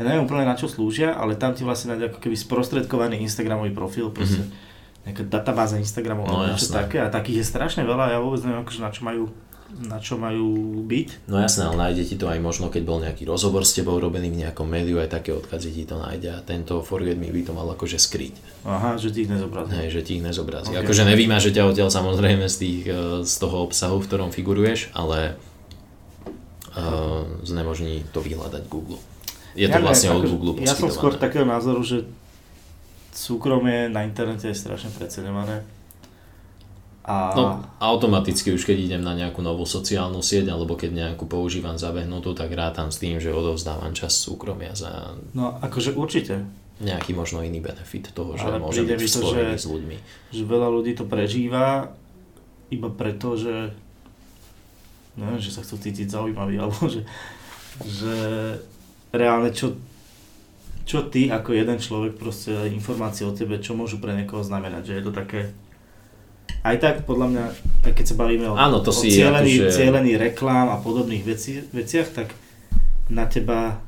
[0.00, 3.76] ja neviem úplne na čo slúžia, ale tam ti vlastne nájde ako keby sprostredkovaný Instagramový
[3.76, 5.04] profil, proste mm-hmm.
[5.04, 8.80] nejaká databáza Instagramu no, niečo také a takých je strašne veľa, ja vôbec neviem akože
[8.80, 9.28] na čo majú
[9.66, 11.26] na čo majú byť.
[11.26, 14.30] No jasné, ale nájde ti to aj možno, keď bol nejaký rozhovor s tebou robený
[14.30, 17.52] v nejakom médiu, aj také odkazy ti to nájde a tento Forget Me by to
[17.52, 18.64] mal akože skryť.
[18.64, 19.74] Aha, že ti ich nezobrazí.
[19.74, 20.70] Hej, že ti ich nezobrazí.
[20.72, 20.86] Okay.
[20.86, 21.02] Akože
[21.42, 25.34] že ťa odtiaľ samozrejme z, tých, eh, z toho obsahu, v ktorom figuruješ, ale
[27.42, 29.00] znemožní to vyhľadať Google.
[29.56, 32.04] Je to ja vlastne ne, od Google Ja som skôr takého názoru, že
[33.16, 35.64] súkromie na internete je strašne preceňované.
[37.06, 37.32] A...
[37.38, 37.44] No,
[37.78, 42.50] automaticky už keď idem na nejakú novú sociálnu sieť alebo keď nejakú používam zabehnutú, tak
[42.50, 45.14] rátam s tým, že odovzdávam čas súkromia za...
[45.32, 46.42] No, akože určite.
[46.82, 49.96] Nejaký možno iný benefit toho, že Ale môžem byť to, že, s ľuďmi.
[50.34, 51.94] Že veľa ľudí to prežíva
[52.74, 53.70] iba preto, že
[55.16, 57.02] neviem, že sa chcú cítiť zaujímavý, alebo že,
[57.84, 58.16] že
[59.10, 59.76] reálne čo,
[60.84, 64.96] čo ty ako jeden človek proste informácie o tebe, čo môžu pre niekoho znamenať, že
[65.00, 65.40] je to také
[66.66, 67.44] aj tak podľa mňa,
[67.86, 69.74] tak keď sa bavíme o, Áno, to o si cieľený, akože...
[69.74, 72.34] cieľený reklám a podobných veci, veciach, tak
[73.06, 73.78] na teba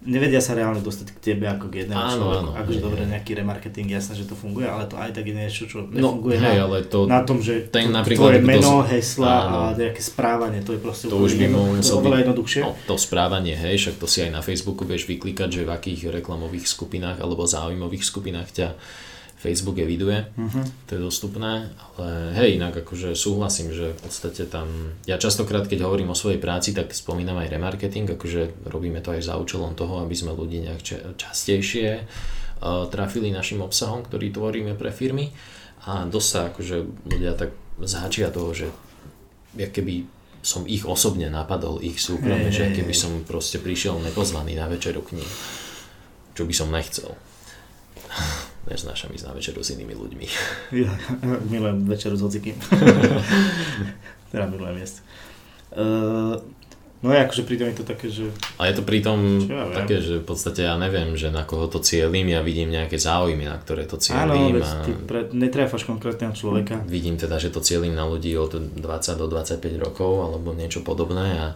[0.00, 2.48] nevedia sa reálne dostať k tebe ako k jednému áno, človeku.
[2.48, 5.68] Áno, akože dobre, nejaký remarketing, jasné, že to funguje, ale to aj tak je niečo,
[5.68, 8.88] čo no, nefunguje hej, na, ale to, na tom, že ten, to, tvoje meno, to,
[8.88, 12.62] hesla áno, a nejaké správanie, to je proste to už by musel oveľa jednoduchšie.
[12.64, 16.00] No, to správanie, hej, však to si aj na Facebooku vieš vyklikať, že v akých
[16.24, 18.68] reklamových skupinách alebo záujmových skupinách ťa
[19.40, 20.64] Facebook eviduje, uh-huh.
[20.84, 24.68] to je dostupné, ale hej, inak akože súhlasím, že v podstate tam,
[25.08, 29.24] ja častokrát keď hovorím o svojej práci, tak spomínam aj remarketing, akože robíme to aj
[29.24, 34.92] za účelom toho, aby sme ľudí nejak častejšie uh, trafili našim obsahom, ktorý tvoríme pre
[34.92, 35.32] firmy.
[35.88, 36.76] A dosť sa akože
[37.08, 38.68] ľudia tak zháčia toho, že
[39.56, 40.04] jak keby
[40.44, 45.00] som ich osobne napadol, ich súkromne, hey, že keby som proste prišiel nepozvaný na večeru
[45.00, 45.30] k ním,
[46.36, 47.16] čo by som nechcel
[48.70, 50.26] neznášam ísť na večeru s inými ľuďmi.
[50.70, 50.90] Ja,
[51.52, 52.54] milujem večeru s hocikým.
[54.30, 54.96] teda milujem jesť.
[55.74, 56.38] Uh,
[57.02, 58.30] no je akože pritom je to také, že...
[58.62, 59.18] A je to pritom
[59.50, 63.02] ja také, že v podstate ja neviem, že na koho to cieľím, ja vidím nejaké
[63.02, 64.62] záujmy, na ktoré to cieľím.
[64.62, 64.86] Áno, a...
[65.06, 66.78] pre, netráfaš konkrétneho človeka.
[66.86, 68.78] Vidím teda, že to cieľím na ľudí od 20
[69.18, 71.46] do 25 rokov alebo niečo podobné a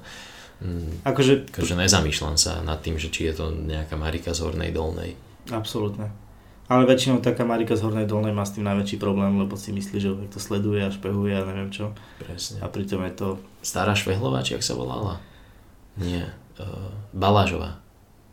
[0.62, 4.74] mm, akože, akože nezamýšľam sa nad tým, že či je to nejaká Marika z Hornej
[4.74, 5.14] Dolnej.
[5.54, 6.23] Absolútne.
[6.64, 9.96] Ale väčšinou taká Marika z Hornej Dolnej má s tým najväčší problém, lebo si myslí,
[10.00, 11.92] že to sleduje a špehuje a neviem čo.
[12.16, 12.64] Presne.
[12.64, 13.36] A pritom je to...
[13.60, 15.20] Stará Švehlová, či ak sa volala?
[16.00, 16.32] Nie.
[16.56, 17.84] Uh, Balážová.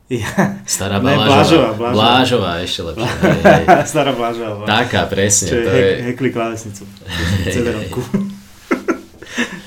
[0.08, 0.64] Ja.
[0.64, 1.24] Stará Balážová.
[1.24, 1.92] Ne, Blážová, Blážová.
[1.92, 3.12] Blážová, ešte lepšie.
[3.92, 4.64] Stará Blážová.
[4.64, 5.48] Taká, presne.
[5.52, 5.92] Čo je, to je...
[6.12, 6.84] hekli klávesnicu.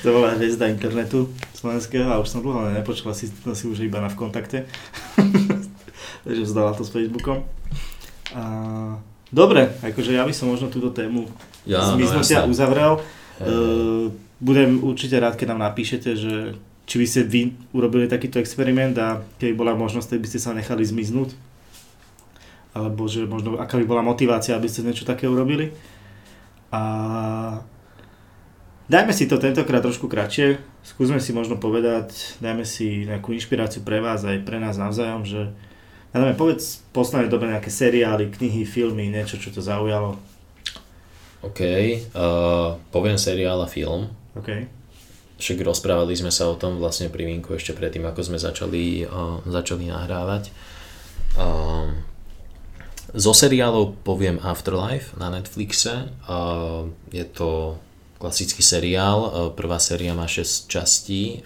[0.05, 4.09] to bola hviezda internetu slovenského a už som dlho nepočul, asi, asi už iba na
[4.09, 4.69] v kontakte.
[6.25, 7.41] Takže vzdala to s Facebookom.
[8.35, 8.43] A,
[9.31, 11.31] dobre, akože ja by som možno túto tému
[11.63, 12.99] ja, zmiznutia no, uzavrel.
[13.39, 14.11] Uh,
[14.43, 16.33] budem určite rád, keď nám napíšete, že
[16.85, 17.41] či by ste vy
[17.73, 21.33] urobili takýto experiment a keby bola možnosť, by ste sa nechali zmiznúť.
[22.75, 25.73] Alebo že možno aká by bola motivácia, aby ste niečo také urobili.
[26.69, 26.81] A
[28.91, 30.59] dajme si to tentokrát trošku kratšie.
[30.83, 35.55] Skúsme si možno povedať, dajme si nejakú inšpiráciu pre vás aj pre nás navzájom, že
[36.15, 40.15] ja neviem, povedz v poslednej dobe nejaké seriály, knihy, filmy, niečo, čo to zaujalo.
[41.43, 41.59] OK,
[42.15, 44.07] uh, poviem seriál a film.
[44.31, 44.63] OK.
[45.35, 49.43] Však rozprávali sme sa o tom vlastne pri Vinku ešte predtým, ako sme začali, uh,
[49.43, 50.55] začali nahrávať.
[51.35, 51.91] Uh,
[53.11, 56.11] zo seriálov poviem Afterlife na Netflixe.
[57.15, 57.79] Je to
[58.19, 61.39] klasický seriál, prvá séria má 6 častí.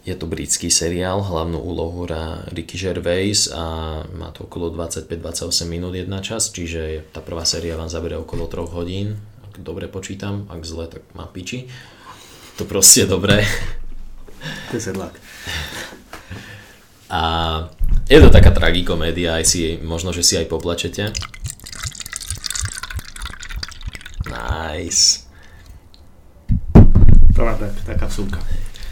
[0.00, 5.92] Je to britský seriál, hlavnú úlohu hrá Ricky Gervais a má to okolo 25-28 minút
[5.92, 6.80] jedna časť, čiže
[7.12, 11.28] tá prvá séria vám zabere okolo 3 hodín, ak dobre počítam, ak zle, tak má
[11.28, 11.68] piči.
[12.56, 13.44] To proste je dobré.
[14.72, 15.12] To je sedlák.
[17.12, 17.20] A
[18.08, 21.12] je to taká tragikomédia, aj si, možno, že si aj poplačete.
[24.30, 25.28] Nice.
[27.36, 28.40] Tak, taká vsúka.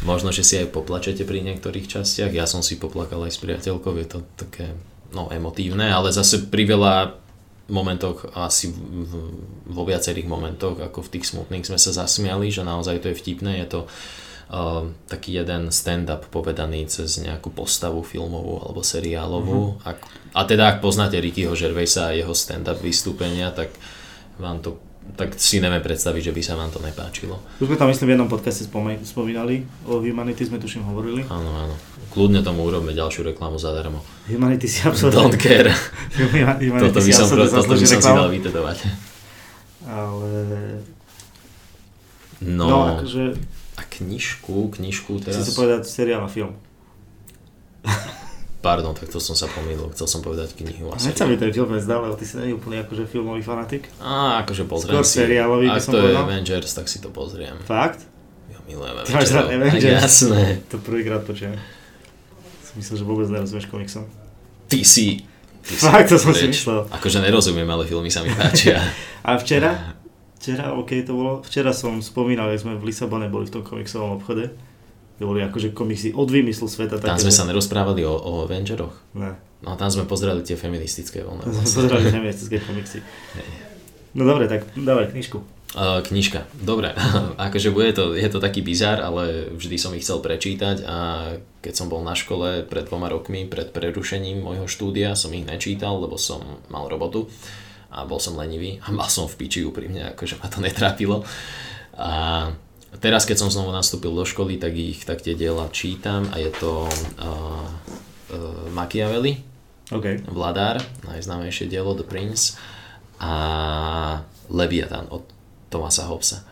[0.07, 2.31] Možno, že si aj poplačete pri niektorých častiach.
[2.31, 4.71] Ja som si poplakal aj s priateľkou, je to také
[5.11, 6.95] no, emotívne, ale zase pri veľa
[7.69, 8.73] momentoch, asi
[9.69, 13.61] vo viacerých momentoch, ako v tých smutných sme sa zasmiali, že naozaj to je vtipné,
[13.61, 19.77] je to uh, taký jeden stand-up povedaný cez nejakú postavu filmovú alebo seriálovú.
[19.77, 19.85] Mm-hmm.
[19.85, 19.99] Ak,
[20.33, 23.69] a teda ak poznáte Rickyho Gervaisa a jeho stand-up vystúpenia, tak
[24.41, 24.81] vám to
[25.19, 27.43] tak si neviem predstaviť, že by sa vám to nepáčilo.
[27.59, 28.63] Už sme tam myslím v jednom podcaste
[29.03, 31.27] spomínali, o Humanity sme tuším hovorili.
[31.27, 31.75] Áno, áno.
[32.15, 34.07] Kľudne tomu urobme ďalšiu reklamu zadarmo.
[34.31, 35.35] Humanity si absolútne...
[35.35, 35.75] Don't care.
[36.87, 38.79] Toto by som, toto by som si dal vytedovať.
[39.91, 40.31] Ale...
[42.39, 43.35] No, no akože
[43.79, 45.39] a knižku, knižku teraz...
[45.39, 46.59] Chcem sa povedať seriál a film.
[48.69, 51.01] Pardon, tak to som sa pomýlil, chcel som povedať knihu a.
[51.01, 53.89] Nechcem mi ten film zdal, ale ty si nie úplne akože filmový fanatik.
[53.97, 55.25] Á, akože pozriem Skôr si.
[55.25, 57.57] seriálový Ak to je Avengers, tak si to pozriem.
[57.65, 58.05] Fakt?
[58.53, 59.09] Ja milujem Avengers.
[59.09, 60.05] Ty máš rád Avengers?
[60.05, 60.41] Jasné.
[60.69, 61.57] To prvýkrát počujem.
[62.61, 64.05] Som myslel, že vôbec nerozumieš komiksom.
[64.69, 65.25] Ty si...
[65.65, 66.85] Ty Fakt, to som si myslel.
[66.93, 68.85] Akože nerozumiem, ale filmy sa mi páčia.
[69.29, 69.97] a včera?
[70.39, 71.33] Včera, ok, to bolo.
[71.43, 74.55] Včera som spomínal, že sme v Lisabone boli v tom komiksovom obchode.
[75.19, 77.03] Boli akože komiksy od výmyslu sveta.
[77.03, 78.95] Tam také, sme sa nerozprávali o, o Avengeroch.
[79.19, 79.35] Ne.
[79.67, 81.43] No tam sme pozerali tie feministické voľné.
[81.43, 83.03] Tam sme pozerali feministické komiksy.
[84.15, 85.59] No dobre, tak dávaj knižku.
[85.77, 86.97] Uh, knižka, dobre,
[87.37, 90.97] akože bude to, je to taký bizar, ale vždy som ich chcel prečítať a
[91.61, 96.01] keď som bol na škole pred dvoma rokmi, pred prerušením môjho štúdia, som ich nečítal,
[96.01, 96.41] lebo som
[96.73, 97.29] mal robotu
[97.93, 101.21] a bol som lenivý a mal som v piči úprimne, akože ma to netrápilo.
[102.01, 102.49] A
[102.97, 106.51] teraz, keď som znovu nastúpil do školy, tak ich tak tie diela čítam a je
[106.57, 107.69] to uh,
[108.33, 109.45] uh, Machiavelli,
[109.93, 110.25] okay.
[110.25, 112.57] Vladár, najznámejšie dielo The Prince
[113.21, 113.33] a
[114.49, 115.29] Leviathan od
[115.69, 116.49] Thomasa Hobbesa.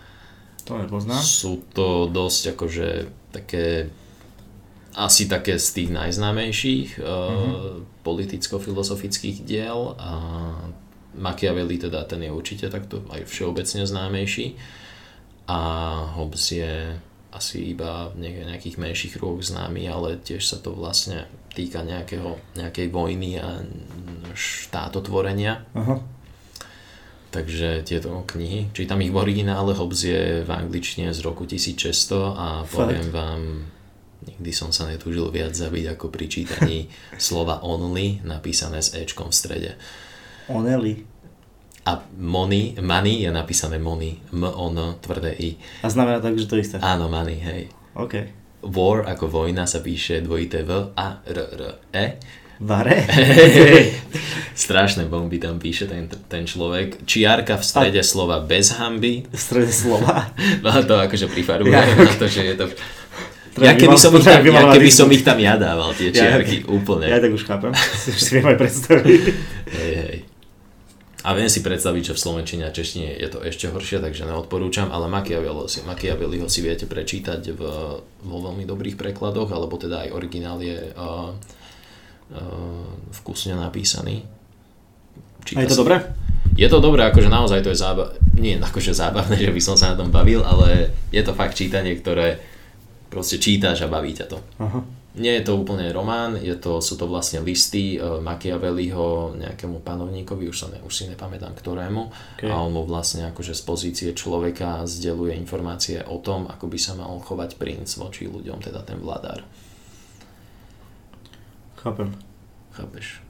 [0.69, 1.23] To nepoznám.
[1.23, 2.89] Sú to dosť akože
[3.33, 3.89] také
[4.97, 7.05] asi také z tých najznámejších mm-hmm.
[7.05, 10.11] uh, politicko-filozofických diel a
[11.17, 14.57] Machiavelli teda ten je určite takto aj všeobecne známejší
[15.47, 15.61] a
[16.19, 16.99] Hobbes je
[17.31, 22.89] asi iba v nejakých menších kruhoch známy, ale tiež sa to vlastne týka nejakého, nejakej
[22.89, 23.61] vojny a
[24.33, 25.65] štátotvorenia.
[25.77, 26.01] Aha.
[27.31, 32.65] Takže tieto knihy, čítam ich v originále, Hobbes je v angličtine z roku 1600 a
[32.65, 32.73] Fakt?
[32.73, 33.41] poviem vám,
[34.25, 36.79] nikdy som sa netúžil viac zabiť ako pri čítaní
[37.21, 39.71] slova only napísané s Ečkom v strede.
[40.49, 41.16] Onely.
[41.87, 45.55] A money, money je napísané money, M-O-N, tvrdé I.
[45.83, 46.83] A znamená tak, že to isté?
[46.83, 47.71] Áno, money, hej.
[47.95, 48.15] OK.
[48.67, 51.63] War ako vojna sa píše dvojité V a R, R,
[51.95, 52.07] E.
[52.61, 53.05] Vare?
[54.67, 57.05] Strašné bomby tam píše ten, ten človek.
[57.05, 58.07] Čiarka v strede a...
[58.07, 59.29] slova bez hamby.
[59.29, 60.33] V strede slova?
[60.65, 62.67] no to akože prifaruje ja, na to, že je to...
[63.57, 66.69] Ja keby, som ich, tam, ja keby som ich tam ja dával, tie čiarky, ja,
[66.69, 67.09] úplne.
[67.09, 67.73] Ja tak už chápem,
[68.05, 69.23] si viem aj predstaviť.
[69.73, 70.17] Hej, hej.
[71.27, 74.95] A viem si predstaviť, že v Slovenčine a češtine je to ešte horšie, takže neodporúčam,
[74.95, 77.61] ale Machiavelliho si, Machiavelliho si viete prečítať v,
[78.23, 84.23] vo veľmi dobrých prekladoch, alebo teda aj originál je uh, uh, vkusne napísaný.
[85.43, 85.83] Číta a je to sa...
[85.83, 85.97] dobré?
[86.55, 89.99] Je to dobré, akože naozaj to je zába- nie akože zábavné, že by som sa
[89.99, 92.39] na tom bavil, ale je to fakt čítanie, ktoré
[93.11, 94.39] proste čítaš a baví ťa to.
[94.63, 94.79] Aha.
[95.17, 100.45] Nie je to úplne román, je to, sú to vlastne listy uh, Machiavelliho nejakému panovníkovi,
[100.53, 102.53] už, sa ne, už si nepamätám ktorému, Okay.
[102.53, 106.93] a on mu vlastne akože z pozície človeka zdeluje informácie o tom, ako by sa
[106.93, 109.41] mal chovať princ voči ľuďom, teda ten vladár.
[111.81, 112.13] Chápem.
[112.77, 113.25] Chápeš?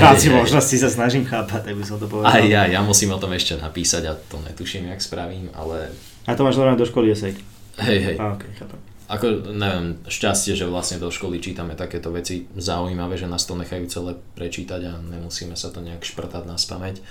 [0.00, 2.30] Ráci možnosti sa snažím chápať, tak by som to povedal.
[2.30, 5.90] Aj ja, ja musím o tom ešte napísať a to netuším, jak spravím, ale
[6.24, 7.36] A to máš normálne do školy esej.
[7.84, 8.16] hej, hej.
[8.16, 8.78] A, okay, chápem.
[9.04, 13.84] Ako, neviem, šťastie, že vlastne do školy čítame takéto veci zaujímavé, že nás to nechajú
[13.92, 17.04] celé prečítať a nemusíme sa to nejak šprtať na spameť.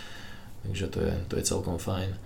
[0.66, 2.18] Takže to je, to je celkom fajn.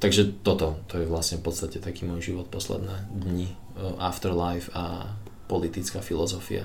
[0.00, 3.52] Takže toto, to je vlastne v podstate taký môj život posledné dni.
[3.52, 5.12] eh, Afterlife a
[5.48, 6.64] politická filozofia.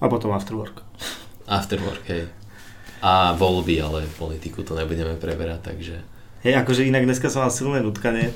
[0.00, 0.84] A potom afterwork.
[1.48, 2.28] Afterwork, hej.
[3.00, 5.96] A voľby, ale politiku to nebudeme preberať, takže...
[6.44, 8.32] Hej, akože inak dneska som mal silné nutkanie,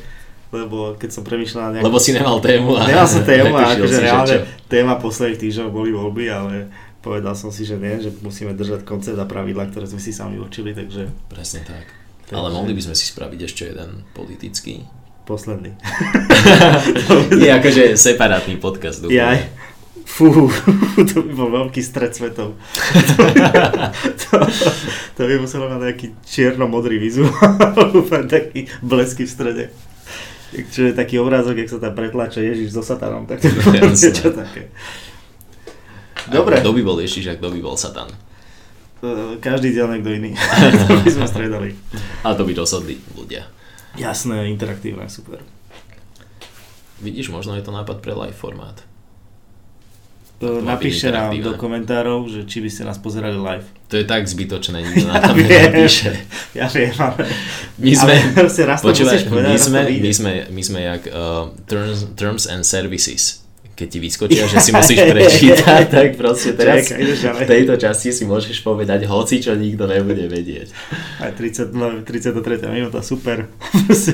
[0.51, 1.87] lebo keď som premýšľal na nejakú...
[1.87, 2.83] Lebo si nemal tému a...
[2.85, 4.47] Nemal som tému a akože reálne čo.
[4.67, 6.55] téma posledných týždňov boli voľby, ale
[6.99, 10.37] povedal som si, že nie, že musíme držať koncept a pravidla, ktoré sme si sami
[10.37, 11.87] určili, takže Presne tak.
[12.27, 14.85] Takže- Ale mohli by sme si spraviť ešte jeden politický.
[15.23, 15.71] posledný.
[17.39, 18.99] Je akože separátny podcast.
[18.99, 19.15] dúfam.
[19.15, 19.39] Jaj.
[20.03, 20.27] Fú,
[21.09, 22.59] to by bol veľký stred svetov.
[23.11, 23.23] To,
[24.11, 24.37] to,
[25.13, 27.31] to by muselo mať nejaký čierno-modrý vizuál,
[28.27, 29.65] taký blesky v strede.
[30.51, 33.87] Čo je taký obrázok, jak sa tam pretláča Ježiš so satanom, tak to Jasné.
[33.87, 34.63] niečo také.
[36.27, 38.11] Dobre, Kto by bol Ježiš a kto by bol Satan?
[39.41, 40.35] Každý diel niekto iný.
[40.85, 41.71] to by sme stredali.
[42.21, 43.47] A to by rozhodli ľudia.
[43.95, 45.41] Jasné, interaktívne, super.
[46.99, 48.77] Vidíš, možno je to nápad pre live formát.
[48.77, 53.69] Eh, To má byť Napíšte nám do komentárov, že či by ste nás pozerali live.
[53.93, 55.53] To je tak zbytočné, nikto Ja tam viem.
[55.53, 56.17] nenapíše.
[56.57, 57.29] Ja viem, ale...
[57.77, 62.45] My sme, ale počúvaj, povedať, my sme, my sme, my sme jak uh, terms, terms
[62.49, 63.45] and services.
[63.77, 68.65] Keď ti vyskočia, že si musíš prečítať, tak proste teraz v tejto časti si môžeš
[68.65, 70.73] povedať hoci, čo nikto nebude vedieť.
[71.21, 72.65] Aj 30, no, 33.
[72.73, 73.45] minúta, super.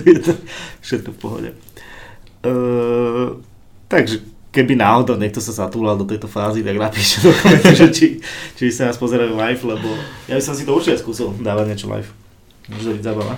[0.87, 1.51] Všetko v pohode.
[2.43, 3.39] Uh,
[3.87, 8.07] takže keby náhodou niekto sa zatúlal do tejto fázy, tak napíšte do komentu, že či,
[8.57, 9.93] či by ste nás pozerali live, lebo
[10.25, 12.09] ja by som si to určite skúsil dávať niečo live.
[12.73, 13.37] Môže to byť zábava.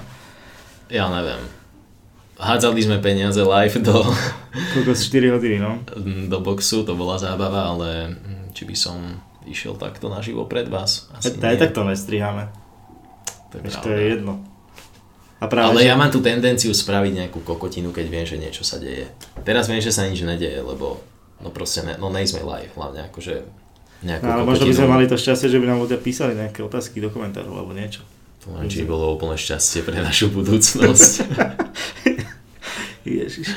[0.87, 1.42] Ja neviem.
[2.38, 4.07] Hádzali sme peniaze live do,
[4.78, 5.83] Koľko 4 hodiny, no?
[6.31, 8.96] do boxu, to bola zábava, ale hm, či by som
[9.42, 11.11] išiel takto naživo pred vás?
[11.18, 11.59] Asi Aj nie.
[11.59, 12.46] tak to nestriháme.
[13.50, 14.44] To je to je jedno.
[15.38, 18.66] A práve, Ale že- ja mám tú tendenciu spraviť nejakú kokotinu, keď viem, že niečo
[18.66, 19.07] sa deje.
[19.46, 20.98] Teraz viem, že sa nič nedeje, lebo
[21.38, 23.46] no proste ne, no nejsme live, hlavne akože
[24.03, 24.79] nejakú No, ale možno by kokotinu.
[24.83, 28.03] sme mali to šťastie, že by nám ľudia písali nejaké otázky do komentárov alebo niečo.
[28.46, 31.12] To len, či bolo úplne šťastie pre našu budúcnosť.
[33.07, 33.48] Ježiš.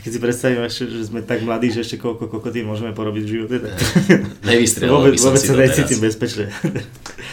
[0.00, 3.30] Keď si predstavím ešte, že sme tak mladí, že ešte koľko kokotín môžeme porobiť v
[3.36, 3.74] živote, tak
[4.88, 6.48] vôbec, by som vôbec si sa necítim bezpečne.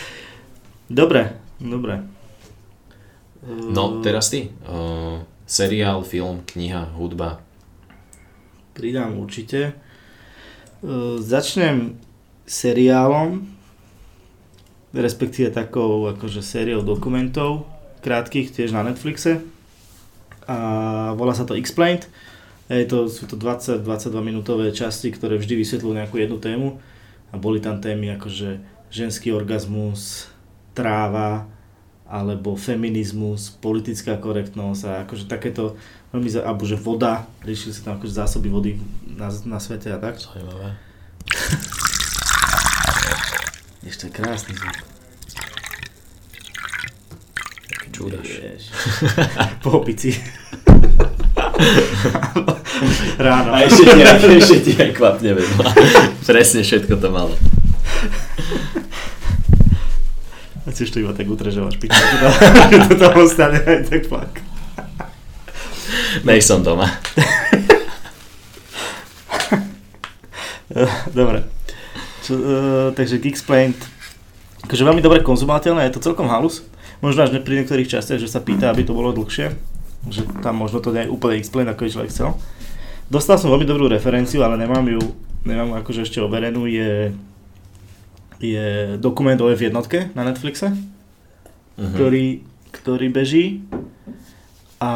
[0.91, 1.31] dobre,
[1.63, 2.16] dobre.
[3.47, 4.51] No, teraz ty.
[4.67, 7.39] Uh, seriál, film, kniha, hudba.
[8.75, 9.71] Pridám určite.
[10.83, 11.95] Uh, začnem
[12.43, 13.47] seriálom,
[14.91, 17.63] respektíve takou akože sériou dokumentov,
[18.03, 19.39] krátkých, tiež na Netflixe.
[20.43, 20.57] A
[21.15, 22.07] volá sa to Explained.
[22.67, 23.83] Je to, sú to 20-22
[24.19, 26.67] minútové časti, ktoré vždy vysvetľujú nejakú jednu tému.
[27.31, 28.59] A boli tam témy akože
[28.91, 30.27] ženský orgazmus,
[30.75, 31.47] tráva,
[32.07, 35.75] alebo feminizmus, politická korektnosť a akože takéto
[36.15, 40.15] veľmi, alebo že voda, riešili sa tam akože zásoby vody na, na svete a tak.
[40.17, 40.79] Zaujímavé.
[43.83, 44.77] Ešte krásny zvuk.
[47.91, 48.29] Čúdaš.
[49.63, 50.15] Po opici.
[53.17, 53.49] Ráno.
[53.53, 54.01] A ešte ti
[54.37, 55.65] ešte ti aj kvapne vedľa.
[56.29, 57.33] Presne všetko to malo.
[60.67, 61.95] A tiež to iba tak utre, že máš piču.
[62.91, 64.43] To tam ostane aj tak fakt.
[66.27, 66.91] Nej som doma.
[71.15, 71.47] Dobre.
[72.27, 73.79] Čo, uh, takže Geeksplained,
[74.67, 76.67] akože veľmi dobre konzumateľné, je to celkom halus.
[76.99, 79.55] Možno až pri niektorých častiach, že sa pýta, aby to bolo dlhšie.
[80.11, 82.35] Že tam možno to nie je úplne explain, ako je človek chcel.
[83.07, 84.99] Dostal som veľmi dobrú referenciu, ale nemám ju,
[85.47, 87.15] nemám akože ešte overenú, je,
[88.39, 89.73] je dokument o F1
[90.13, 90.73] na Netflixe,
[91.77, 91.93] Mhm.
[91.93, 92.25] ktorý,
[92.71, 93.61] ktorý beží
[94.77, 94.93] A,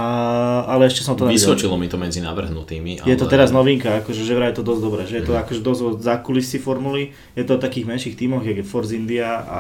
[0.70, 1.42] ale ešte som to nevidel.
[1.58, 3.02] Vyskočilo mi to medzi navrhnutými.
[3.02, 5.34] Je to ale- teraz novinka, akože že vraj je to dosť dobré, že je to
[5.34, 9.42] akože dosť od zákulisí formuly, je to o takých menších tímoch, jak je Force India
[9.42, 9.60] a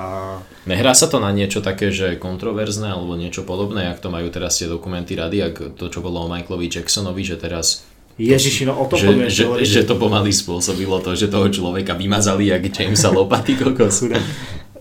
[0.69, 4.61] Nehrá sa to na niečo také, že kontroverzné alebo niečo podobné, jak to majú teraz
[4.61, 7.81] tie dokumenty rady, ak to, čo bolo o Michaelovi Jacksonovi, že teraz
[8.21, 9.65] Ježiši, no o tom že, poďme že, hovoriť.
[9.65, 14.05] že to pomaly spôsobilo to, že toho človeka vymazali jak Jamesa Lopaty kokos.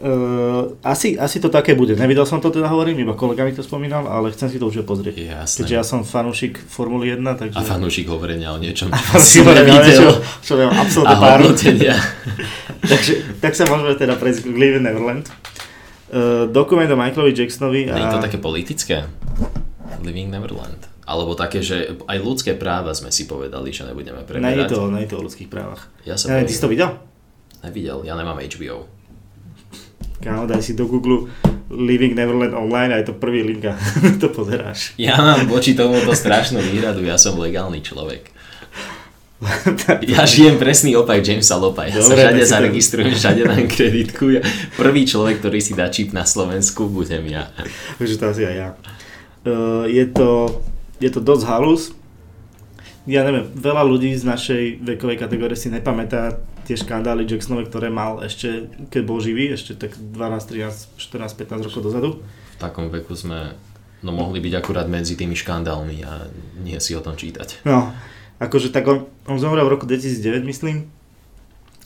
[0.00, 1.92] Uh, asi, asi to také bude.
[1.92, 4.80] Nevidel som to teda, hovorím, iba kolega mi to spomínal, ale chcem si to už
[4.88, 5.12] pozrieť.
[5.12, 5.56] Jasné.
[5.60, 7.56] Keďže ja som fanúšik Formuly 1, takže...
[7.56, 10.24] A fanúšik hovorenia o niečom, fanúšik si nevidel.
[10.40, 11.96] čo A absolútne hodnotenia.
[12.96, 13.12] takže,
[13.44, 15.28] tak sa môžeme teda prejsť k Live Neverland.
[16.08, 18.24] Uh, dokument o Michaelovi Jacksonovi Nie je to a...
[18.24, 19.04] také politické?
[20.02, 20.89] Living Neverland.
[21.10, 24.68] Alebo také, že aj ľudské práva sme si povedali, že nebudeme Nie je preberať.
[24.68, 25.90] to, nie je to o ľudských právach.
[26.02, 26.94] Ja som Ja, ty si to videl?
[27.60, 28.86] nevidel, ja nemám HBO.
[30.18, 31.26] Kámo, daj si do Google
[31.68, 33.74] Living Neverland online a je to prvý link a
[34.22, 34.94] to pozeráš.
[34.96, 38.30] Ja mám voči tomuto strašnú výhradu, ja som legálny človek.
[40.04, 41.88] Ja žijem presný opak Jamesa Lopa.
[41.88, 44.24] Ja sa Dobre, všade tak si to- zaregistrujem, všade dám kreditku.
[44.30, 44.40] Ja,
[44.76, 47.48] prvý človek, ktorý si dá čip na Slovensku, budem ja.
[47.96, 48.68] Takže to asi aj ja.
[49.40, 50.60] Uh, je, to,
[51.00, 51.82] je to dosť halus.
[53.08, 56.36] Ja neviem, veľa ľudí z našej vekovej kategórie si nepamätá
[56.68, 61.66] tie škandály Jacksonové, ktoré mal ešte, keď bol živý, ešte tak 12, 13, 14, 15
[61.66, 62.10] rokov dozadu.
[62.20, 63.56] V takom veku sme
[64.04, 66.28] no, mohli byť akurát medzi tými škandálmi a
[66.60, 67.64] nie si o tom čítať.
[67.64, 67.90] No,
[68.38, 70.86] akože tak on, on zomrel v roku 2009, myslím.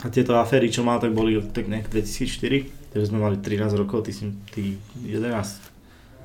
[0.03, 2.93] A tieto aféry, čo mal, tak boli tak nejak 2004.
[2.93, 5.74] Takže sme mali 13 rokov, ty si ty 11.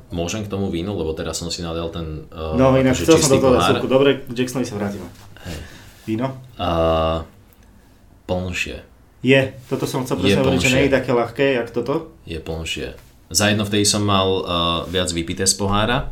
[0.10, 3.18] Môžem k tomu vínu, lebo teraz som si nadal ten uh, No ináč, akože chcel
[3.22, 3.86] som do toho súku.
[3.86, 5.08] Dobre, k Jacksonovi sa vrátime.
[5.46, 5.58] Hej.
[6.10, 6.28] Víno?
[6.58, 7.22] Uh,
[8.26, 8.82] plnšie.
[9.22, 12.16] Je, toto som chcel presne hovoriť, že nie je také ľahké, jak toto.
[12.26, 12.98] Je plnšie.
[13.30, 14.42] Za jedno vtedy som mal uh,
[14.90, 16.10] viac vypité z pohára.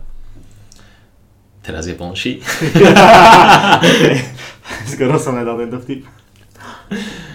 [1.66, 2.46] Teraz je plnší.
[4.94, 6.06] Skoro som nedal tento vtip.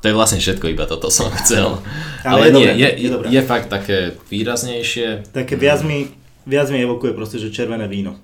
[0.00, 1.80] To je vlastne všetko, iba toto som chcel.
[2.24, 3.26] Ale Ale, je nie, dobré, je, je dobré.
[3.28, 3.98] je fakt také
[4.32, 5.28] výraznejšie.
[5.32, 6.08] Také viac mi,
[6.48, 8.16] viac mi evokuje proste, že červené víno.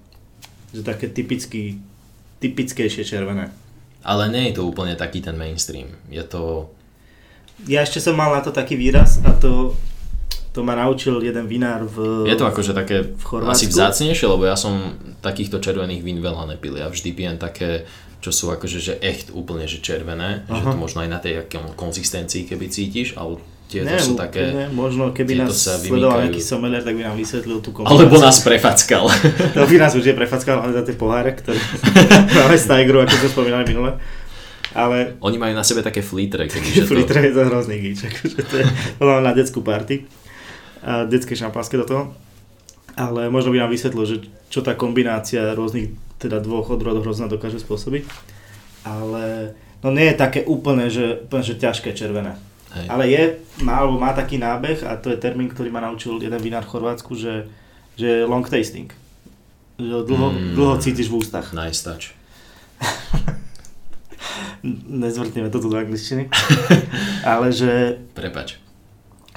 [0.73, 1.77] Že také typický,
[2.41, 3.53] typickejšie červené.
[4.01, 5.91] Ale nie je to úplne taký ten mainstream.
[6.09, 6.71] Je to...
[7.67, 9.73] Ja ešte som mal na to taký výraz a to,
[10.53, 12.29] to ma naučil jeden vinár v...
[12.29, 13.53] Je to akože také v Chorvátsku?
[13.53, 16.77] asi vzácnejšie, lebo ja som takýchto červených vín veľa nepil.
[16.77, 17.89] Ja vždy pijem také,
[18.21, 20.45] čo sú akože že echt úplne že červené.
[20.49, 20.71] Že Aha.
[20.73, 21.47] to možno aj na tej
[21.77, 24.43] konzistencii, keby cítiš, ale tieto Neviem, sú také...
[24.55, 27.99] ne, možno keby nás sa sledoval nejaký sommelier, tak by nám vysvetlil tú kombináciu.
[27.99, 29.11] Alebo nás prefackal.
[29.59, 31.59] To by nás určite prefackal, ale za tie poháre, ktoré
[32.39, 33.99] máme z Tigeru, ako sme spomínali minule.
[34.77, 36.95] Ale Oni majú na sebe také flítre, kebyže to...
[36.95, 38.65] Flitre je to hrozný gíč, akože to je
[39.03, 40.07] na detskú party.
[40.87, 42.03] A detské šampanské do toho.
[42.95, 47.59] Ale možno by nám vysvetlil, že čo tá kombinácia rôznych teda dvoch odrodov hrozna dokáže
[47.59, 48.05] spôsobiť.
[48.83, 52.39] Ale no nie je také úplne, že, úplne, že ťažké červené.
[52.73, 52.87] Hej.
[52.87, 53.23] Ale je,
[53.61, 56.73] má, alebo má taký nábeh a to je termín, ktorý ma naučil jeden vinár v
[56.73, 57.49] Chorvátsku, že,
[57.95, 58.91] že je long tasting.
[59.77, 60.55] Že dlho, Mm.
[60.57, 61.53] dlho cítiš v ústach.
[61.53, 62.13] Nice touch.
[64.89, 66.29] Nezvrtneme to tu do angličtiny.
[67.27, 68.59] Ale že Prepač.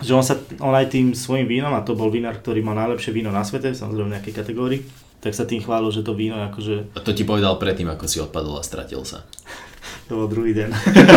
[0.02, 3.12] že on, sa, on aj tým svojim vínom, a to bol vinár, ktorý mal najlepšie
[3.12, 4.82] víno na svete, samozrejme v nejakej kategórii,
[5.20, 8.24] tak sa tým chválil, že to víno akože, A to ti povedal predtým, ako si
[8.24, 9.28] odpadol a stratil sa.
[10.08, 10.70] to bol druhý deň.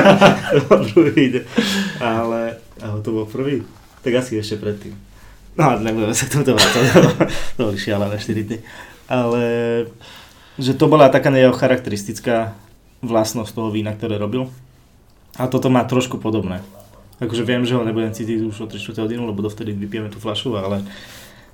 [0.55, 1.45] to bol druhý deň.
[2.03, 3.63] Ale, ale to bol prvý.
[4.03, 4.95] Tak asi ešte predtým.
[5.55, 6.85] No ale nebudeme sa k tomuto vrácať,
[7.57, 8.59] to boli šialené 4 dny.
[9.07, 9.43] Ale
[10.57, 12.57] že to bola taká jeho charakteristická
[13.05, 14.49] vlastnosť toho vína, ktoré robil.
[15.37, 16.61] A toto má trošku podobné.
[17.23, 20.19] Akože viem, že ho nebudem cítiť už o 3 čtvrte hodinu, lebo dovtedy vypijeme tú
[20.19, 20.83] flašu, ale,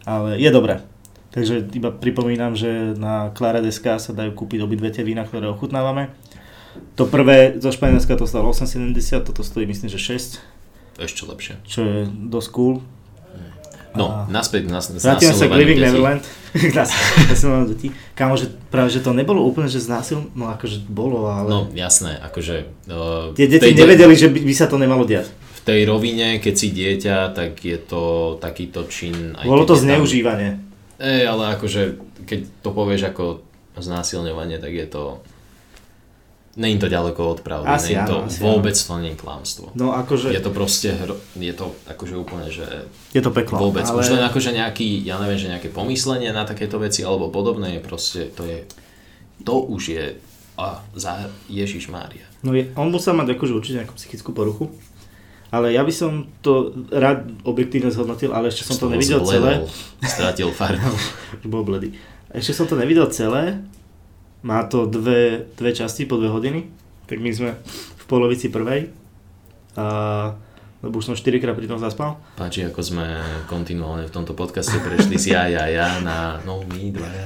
[0.09, 0.81] ale je dobré.
[1.39, 6.11] Takže iba pripomínam, že na Clara Deska sa dajú kúpiť obidve tie vína, ktoré ochutnávame.
[6.99, 11.55] To prvé zo Španielska to stalo 8,70, toto stojí myslím, že 6, Ešte lepšie.
[11.63, 12.75] čo je dosť cool.
[13.95, 15.81] No, A- naspäť na Vrátime sa k Living.
[15.81, 16.23] Neverland.
[16.55, 17.89] Znásilňovanie detí.
[18.13, 21.49] Kámo, že práve, že to nebolo úplne, že znásil, no akože bolo, ale...
[21.49, 22.69] No jasné, akože...
[22.85, 25.31] Uh, Tie deti nevedeli, že by, by sa to nemalo diať.
[25.31, 28.03] V tej rovine, keď si dieťa, tak je to
[28.39, 29.35] takýto čin...
[29.39, 30.68] aj Bolo to je tam- zneužívanie.
[30.99, 31.83] Ej, ale akože,
[32.27, 33.25] keď to povieš ako
[33.79, 35.03] znásilňovanie, tak je to...
[36.59, 39.71] Není to ďaleko od pravdy, Asi není áno, to, asi vôbec to nie je klamstvo.
[39.79, 42.67] No akože, Je to proste, hro, je to akože úplne, že
[43.15, 43.63] je to peklo.
[43.63, 44.03] vôbec, ale...
[44.03, 47.81] už len akože nejaký, ja neviem, že nejaké pomyslenie na takéto veci alebo podobné je
[47.81, 48.67] proste, to je,
[49.47, 50.05] to už je,
[50.59, 52.27] a za Ježiš Mária.
[52.43, 54.75] No je, on musel mať akože určite nejakú psychickú poruchu.
[55.49, 59.65] Ale ja by som to rád objektívne zhodnotil, ale ešte som to nevidel celé.
[60.05, 60.93] Stratil farbu.
[61.53, 61.97] bol bledý.
[62.29, 63.65] Ešte som to nevidel celé.
[64.45, 66.69] Má to dve, dve časti po dve hodiny.
[67.09, 68.93] Tak my sme v polovici prvej.
[69.81, 69.87] A,
[70.85, 72.21] lebo už som 4 krát pri tom zaspal.
[72.37, 73.07] Páči, ako sme
[73.49, 77.25] kontinuálne v tomto podcaste prešli si ja, ja, ja na no my dvaja.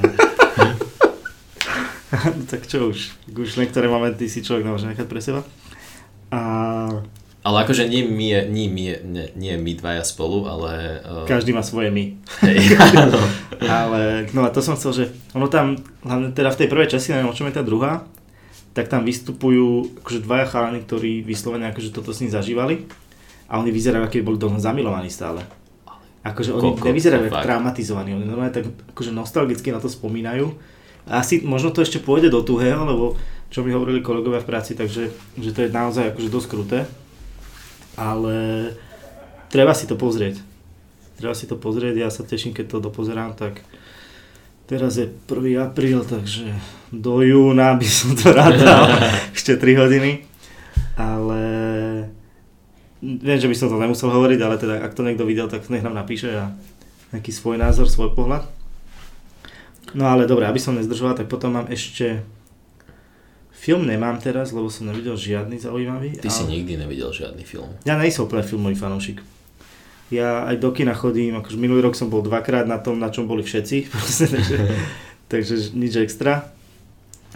[2.38, 5.42] no, tak čo už, už niektoré momenty si človek nemôže nechať pre seba.
[6.32, 6.40] A
[7.42, 11.02] ale akože nie my, nie, my, nie, nie my dvaja spolu, ale...
[11.02, 11.26] Uh...
[11.26, 12.14] Každý má svoje my.
[12.46, 12.78] Hej,
[13.82, 15.74] ale, no a to som chcel, že ono tam,
[16.06, 18.06] hlavne teda v tej prvej časti, neviem o čom je tá druhá,
[18.78, 22.86] tak tam vystupujú akože dvaja chalani, ktorí vyslovene akože toto s ním zažívali
[23.50, 25.42] a oni vyzerajú, aký boli doma zamilovaní stále.
[26.22, 30.54] Akože oni Koko, nevyzerajú ako traumatizovaní, oni normálne tak akože nostalgicky na to spomínajú.
[31.10, 33.18] A asi možno to ešte pôjde do tuhého, lebo
[33.50, 36.78] čo mi hovorili kolegovia v práci, takže že to je naozaj akože dosť kruté
[37.96, 38.70] ale
[39.52, 40.40] treba si to pozrieť.
[41.20, 43.62] Treba si to pozrieť, ja sa teším, keď to dopozerám, tak
[44.66, 45.28] teraz je 1.
[45.60, 46.50] apríl, takže
[46.90, 48.88] do júna by som to rád dal,
[49.36, 50.24] ešte 3 hodiny,
[50.96, 51.42] ale
[53.02, 55.84] viem, že by som to nemusel hovoriť, ale teda ak to niekto videl, tak nech
[55.84, 56.54] nám napíše a
[57.12, 58.48] nejaký svoj názor, svoj pohľad.
[59.92, 62.24] No ale dobre, aby som nezdržoval, tak potom mám ešte
[63.62, 66.18] Film nemám teraz, lebo som nevidel žiadny zaujímavý.
[66.18, 66.34] Ty ale...
[66.34, 67.70] si nikdy nevidel žiadny film.
[67.86, 69.22] Ja nejsem úplne filmový fanúšik.
[70.10, 73.30] Ja aj do kina chodím, akože minulý rok som bol dvakrát na tom, na čom
[73.30, 74.56] boli všetci, proste, takže,
[75.30, 76.50] takže nič extra.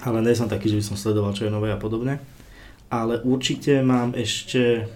[0.02, 2.18] Ale nie som taký, že by som sledoval, čo je nové a podobne.
[2.90, 4.90] Ale určite mám ešte...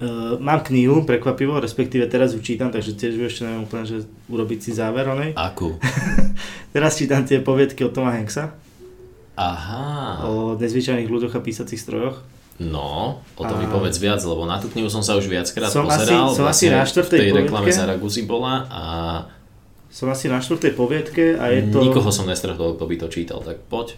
[0.00, 4.58] Uh, mám knihu, prekvapivo, respektíve teraz ju čítam, takže tiež ešte neviem úplne, že urobiť
[4.64, 5.36] si záver o nej.
[5.36, 5.76] Akú?
[6.74, 8.61] teraz čítam tie poviedky od Toma Hanksa.
[9.36, 10.28] Aha.
[10.28, 12.20] O nezvyčajných ľuďoch a písacích strojoch.
[12.60, 13.58] No, o to a...
[13.58, 16.30] mi povedz viac, lebo na tú knihu som sa už viackrát som pozeral.
[16.30, 18.82] Asi, som asi na štvrtej tej reklame Zaraguzy bola a...
[19.92, 21.80] Som asi na štvrtej poviedke a je to...
[21.80, 23.96] Nikoho som nestretol, kto by to čítal, tak poď.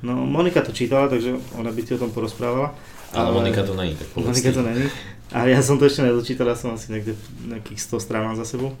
[0.00, 2.72] No, Monika to čítala, takže ona by ti o tom porozprávala.
[3.12, 4.84] Ale, ale Monika to není, tak povedz Monika to není.
[5.30, 7.14] A ja som to ešte nedočítal, ja som asi niekde
[7.46, 8.74] nejakých 100 strán za sebou.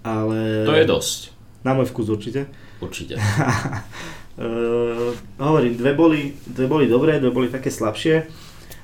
[0.00, 0.64] Ale...
[0.64, 1.20] To je dosť.
[1.60, 2.48] Na môj vkus určite.
[2.80, 3.20] Určite.
[4.38, 8.26] Uh, hovorím, dve boli, dve boli dobré, dve boli také slabšie.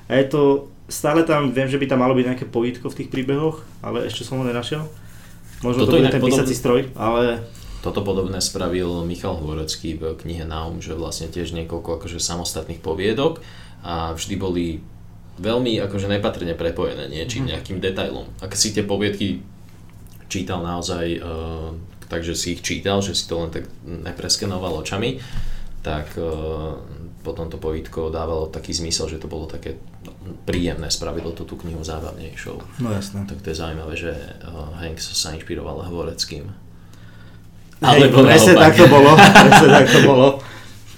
[0.07, 3.09] A je to, stále tam, viem, že by tam malo byť nejaké pojítko v tých
[3.11, 4.87] príbehoch, ale ešte som ho nenašiel.
[5.61, 7.43] Možno Toto to bude ten písací stroj, ale...
[7.81, 13.39] Toto podobné spravil Michal Hvorecký v knihe Naum, že vlastne tiež niekoľko akože samostatných poviedok
[13.85, 14.65] a vždy boli
[15.37, 17.49] veľmi akože nepatrne prepojené niečím, mhm.
[17.53, 18.25] nejakým detailom.
[18.41, 19.45] Ak si tie poviedky
[20.27, 21.71] čítal naozaj uh,
[22.07, 25.19] takže si ich čítal, že si to len tak nepreskenoval očami,
[25.83, 26.79] tak uh,
[27.23, 29.75] potom to povítko dávalo taký zmysel, že to bolo také
[30.47, 32.83] príjemné, spravilo to tú knihu zábavnejšou.
[32.83, 33.27] No jasné.
[33.27, 34.11] Tak to je zaujímavé, že
[34.47, 36.47] uh, Hanks sa inšpiroval Hvoreckým.
[37.83, 40.27] Ale presne tak to bolo, presne tak to bolo.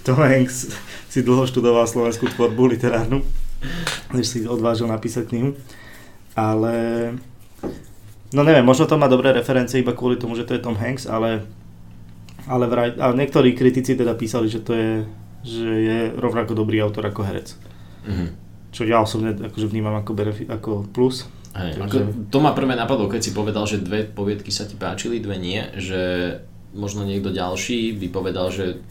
[0.06, 0.74] Tom Hanks
[1.10, 3.26] si dlho študoval slovenskú tvorbu literárnu,
[4.14, 5.58] než si odvážil napísať knihu.
[6.38, 6.74] Ale
[8.30, 11.10] No neviem, možno to má dobré referencie iba kvôli tomu, že to je Tom Hanks,
[11.10, 11.50] ale,
[12.46, 14.92] ale vraj, a niektorí kritici teda písali, že to je,
[15.42, 17.58] že je rovnako dobrý autor ako herec.
[18.06, 18.30] Mm-hmm.
[18.70, 21.26] Čo ja osobne akože vnímam ako, benefi- ako plus.
[21.58, 22.00] Hej, Takže...
[22.06, 25.42] ako, to ma prvé napadlo, keď si povedal, že dve poviedky sa ti páčili, dve
[25.42, 26.02] nie, že
[26.78, 28.86] možno niekto ďalší by povedal, že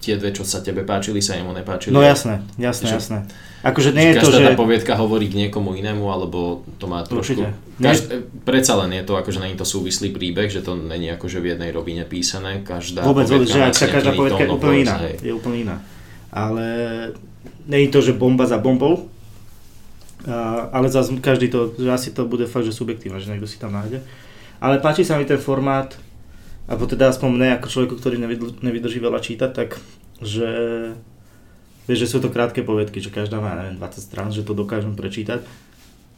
[0.00, 1.92] tie dve, čo sa tebe páčili, sa jemu nepáčili.
[1.92, 3.18] No jasné, jasné, že, jasné.
[3.66, 4.44] Akože nie je to, že...
[4.44, 7.42] tá poviedka hovorí k niekomu inému, alebo to má trošku...
[7.80, 8.28] Každ...
[8.46, 11.70] Predsa len je to, akože není to súvislý príbeh, že to není akože v jednej
[11.74, 14.96] rovine písané, každá Vôbec, vôbec, že sa každá poviedka je úplne iná.
[15.18, 15.76] Je úplne iná.
[16.30, 16.66] Ale
[17.66, 19.10] je to, že bomba za bombou,
[20.72, 23.74] ale zase každý to, že asi to bude fakt, že subjektívne, že niekto si tam
[23.74, 24.02] nájde.
[24.58, 25.92] Ale páči sa mi ten formát,
[26.66, 28.18] alebo teda aspoň mne ako človeku, ktorý
[28.62, 29.78] nevydrží veľa čítať, tak
[30.18, 30.50] že
[31.86, 34.98] vieš, že sú to krátke povedky, že každá má neviem, 20 strán, že to dokážem
[34.98, 35.46] prečítať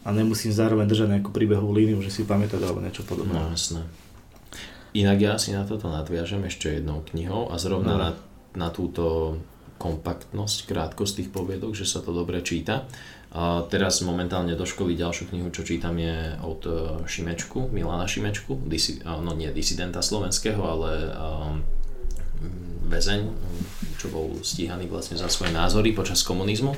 [0.05, 3.37] a nemusím zároveň držať nejakú príbehovú líniu, že si pamätať alebo niečo podobné.
[3.37, 3.85] No jasné.
[4.97, 8.01] Inak ja si na toto nadviažem ešte jednou knihou a zrovna no.
[8.01, 8.11] na,
[8.57, 9.37] na túto
[9.77, 12.89] kompaktnosť, krátkosť tých poviedok, že sa to dobre číta.
[13.29, 16.73] A teraz momentálne do školy ďalšiu knihu, čo čítam je od e,
[17.05, 21.61] Šimečku, Milana Šimečku, disi, no nie disidenta slovenského, ale um,
[22.89, 23.29] väzeň,
[24.01, 26.73] čo bol stíhaný vlastne za svoje názory počas komunizmu.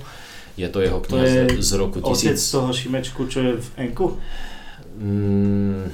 [0.59, 2.11] Je to jeho kniha to z, z roku 1000.
[2.11, 4.07] Otec toho Šimečku, čo je v Enku?
[4.99, 5.87] Mm,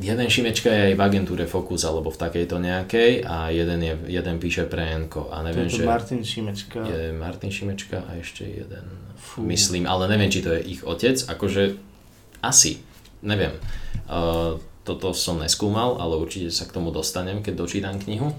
[0.00, 4.36] jeden Šimečka je aj v agentúre Focus alebo v takejto nejakej a jeden, je, jeden
[4.42, 5.86] píše pre Enko a neviem, to je že...
[5.86, 6.80] Martin Šimečka.
[6.82, 9.46] Je Martin Šimečka a ešte jeden, Fú.
[9.46, 11.78] myslím, ale neviem, či to je ich otec, akože
[12.42, 12.82] asi,
[13.22, 13.54] neviem.
[14.10, 18.34] Uh, toto som neskúmal, ale určite sa k tomu dostanem, keď dočítam knihu.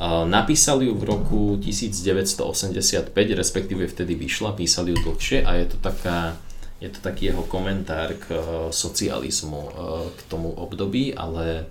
[0.00, 5.76] Uh, napísal ju v roku 1985, respektíve vtedy vyšla, písali ju dlhšie a je to
[5.80, 6.38] taká
[6.80, 9.72] je to taký jeho komentár k uh, socializmu uh,
[10.16, 11.68] k tomu období, ale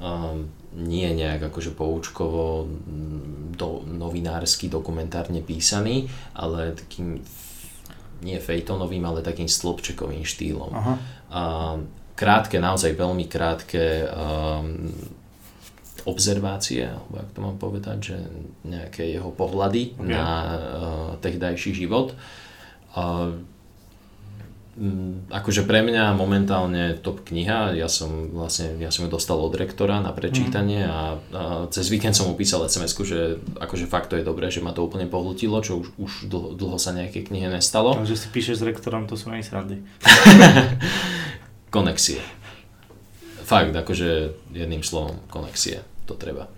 [0.00, 2.68] um, nie nejak akože poučkovo
[3.56, 7.24] do, novinársky, dokumentárne písaný, ale takým
[8.20, 10.72] nie fejtonovým, ale takým stĺpčekovým štýlom.
[10.72, 10.94] Aha.
[12.16, 14.88] Krátke, naozaj veľmi krátke um,
[16.08, 18.16] observácie, alebo ak to mám povedať, že
[18.64, 20.12] nejaké jeho pohľady okay.
[20.12, 20.56] na uh,
[21.20, 22.16] tehdajší život.
[22.96, 23.55] Uh, Mm,
[25.32, 30.04] akože pre mňa momentálne top kniha, ja som vlastne, ja som ju dostal od rektora
[30.04, 30.92] na prečítanie mm.
[30.92, 31.00] a,
[31.32, 34.76] a cez víkend som mu písal sms že akože fakt to je dobré, že ma
[34.76, 37.96] to úplne pohltilo, čo už, už dlho, dlho sa nejaké knihe nestalo.
[37.96, 39.80] Ale že si píšeš s rektorom, to sú nej srandy.
[41.76, 42.20] konexie.
[43.46, 46.52] Fakt, akože jedným slovom, konexie, to treba.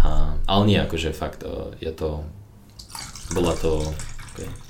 [0.00, 1.44] A, ale nie, akože fakt,
[1.82, 2.24] je to,
[3.34, 3.82] bola to,
[4.32, 4.65] okay.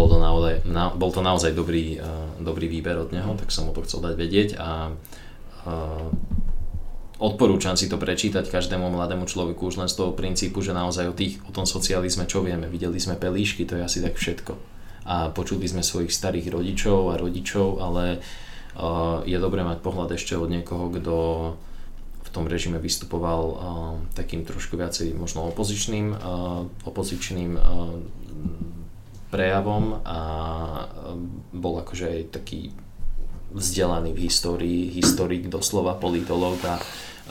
[0.00, 3.68] Bol to naozaj, na, bol to naozaj dobrý, uh, dobrý výber od neho, tak som
[3.68, 6.08] mu to chcel dať vedieť a uh,
[7.20, 11.14] odporúčam si to prečítať každému mladému človeku už len z toho princípu, že naozaj o,
[11.14, 14.56] tých, o tom socializme čo vieme, videli sme pelíšky, to je asi tak všetko.
[15.04, 18.24] A počuli sme svojich starých rodičov a rodičov, ale
[18.80, 21.16] uh, je dobré mať pohľad ešte od niekoho, kto
[22.24, 23.56] v tom režime vystupoval uh,
[24.16, 28.79] takým trošku viacej možno opozičným, uh, opozičným uh,
[29.30, 30.18] prejavom a
[31.54, 32.74] bol akože aj taký
[33.50, 36.78] vzdelaný v histórii, historik doslova, politológ a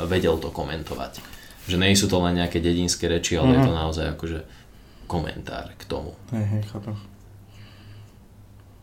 [0.07, 1.19] vedel to komentovať.
[1.67, 3.55] Že nie sú to len nejaké dedinské reči, ale mm-hmm.
[3.55, 3.79] je to mhm.
[3.79, 4.39] naozaj akože
[5.09, 6.15] komentár k tomu.
[6.31, 6.95] Hej, hej, chápem.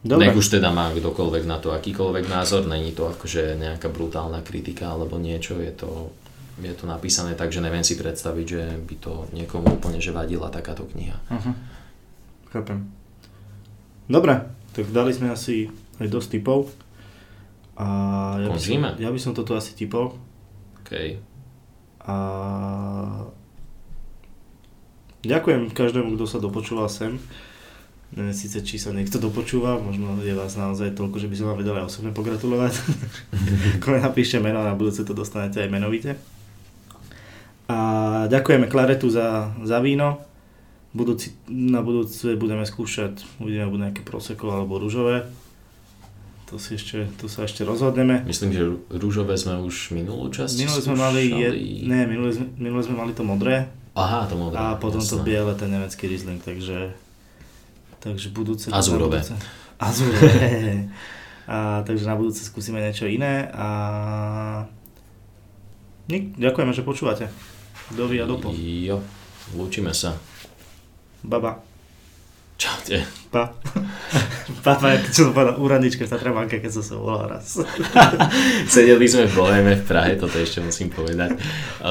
[0.06, 0.30] Dobre.
[0.30, 4.94] Nech už teda má kdokoľvek na to akýkoľvek názor, není to akože nejaká brutálna kritika
[4.94, 6.14] alebo niečo, je to,
[6.62, 10.46] je to napísané tak, že neviem si predstaviť, že by to niekomu úplne že vadila
[10.46, 11.18] takáto kniha.
[11.26, 11.54] Uh-huh.
[12.54, 12.86] Chápem.
[14.06, 14.38] Dobre,
[14.70, 15.66] tak dali sme asi
[15.98, 16.70] aj dosť typov.
[17.76, 17.86] A
[18.40, 20.16] ja by, som, ja by som toto asi typol.
[20.80, 21.20] OK.
[22.06, 22.16] A
[25.26, 27.18] ďakujem každému, kto sa dopočúval sem.
[28.14, 31.58] Neviem síce, či sa niekto dopočúva, možno je vás naozaj toľko, že by som vám
[31.58, 32.78] vedel aj osobne pogratulovať.
[33.82, 36.14] Kone napíšte meno na budúce to dostanete aj menovite.
[37.66, 37.78] A
[38.30, 40.22] ďakujeme Klaretu za, za víno
[40.96, 45.28] budúci, na budúce budeme skúšať, uvidíme, bude nejaké proseko alebo rúžové.
[46.46, 48.22] To, si ešte, to sa ešte rozhodneme.
[48.22, 48.62] Myslím, že
[48.94, 51.48] rúžové sme už minulú časť Minulé sme mali, je,
[51.90, 53.66] ne, minulé, minulé sme mali to modré.
[53.98, 54.54] Aha, to modré.
[54.54, 55.10] A potom jasné.
[55.10, 56.94] to biele, ten nemecký Riesling, takže,
[57.98, 58.70] takže budúce...
[58.70, 59.26] Azúrové.
[59.82, 60.86] Azúrové.
[61.50, 63.68] a, takže na budúce skúsime niečo iné a
[66.14, 67.26] ďakujeme, že počúvate.
[67.90, 68.54] Dovi a dopo.
[68.54, 69.02] Jo,
[69.58, 70.14] lúčime sa.
[71.26, 71.58] Baba.
[72.56, 73.04] Čaute.
[73.28, 73.52] Pa.
[74.64, 77.60] Papa, čo som povedal, úradnička v Tatrabanke, keď som sa volal raz.
[78.72, 81.36] Sedeli sme v Boheme v Prahe, toto ešte musím povedať.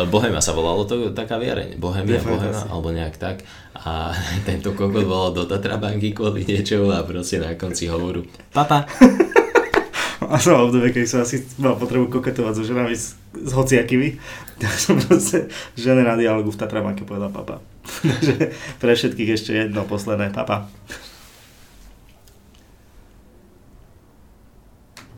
[0.10, 1.78] Bohema sa volalo to taká viareň.
[1.78, 3.46] Bohemia, Bohema, alebo nejak tak.
[3.78, 4.16] A
[4.48, 8.90] tento kokot volal do Tatrabanky kvôli niečomu a proste na konci hovoru Papa.
[10.30, 14.18] A som obdobie, keď som asi mal potrebu koketovať so ženami s, s hociakými,
[14.62, 17.62] tak som proste žene na dialogu v Tatrabanke povedal papa.
[18.02, 20.70] Takže pre všetkých ešte jedno posledné papa.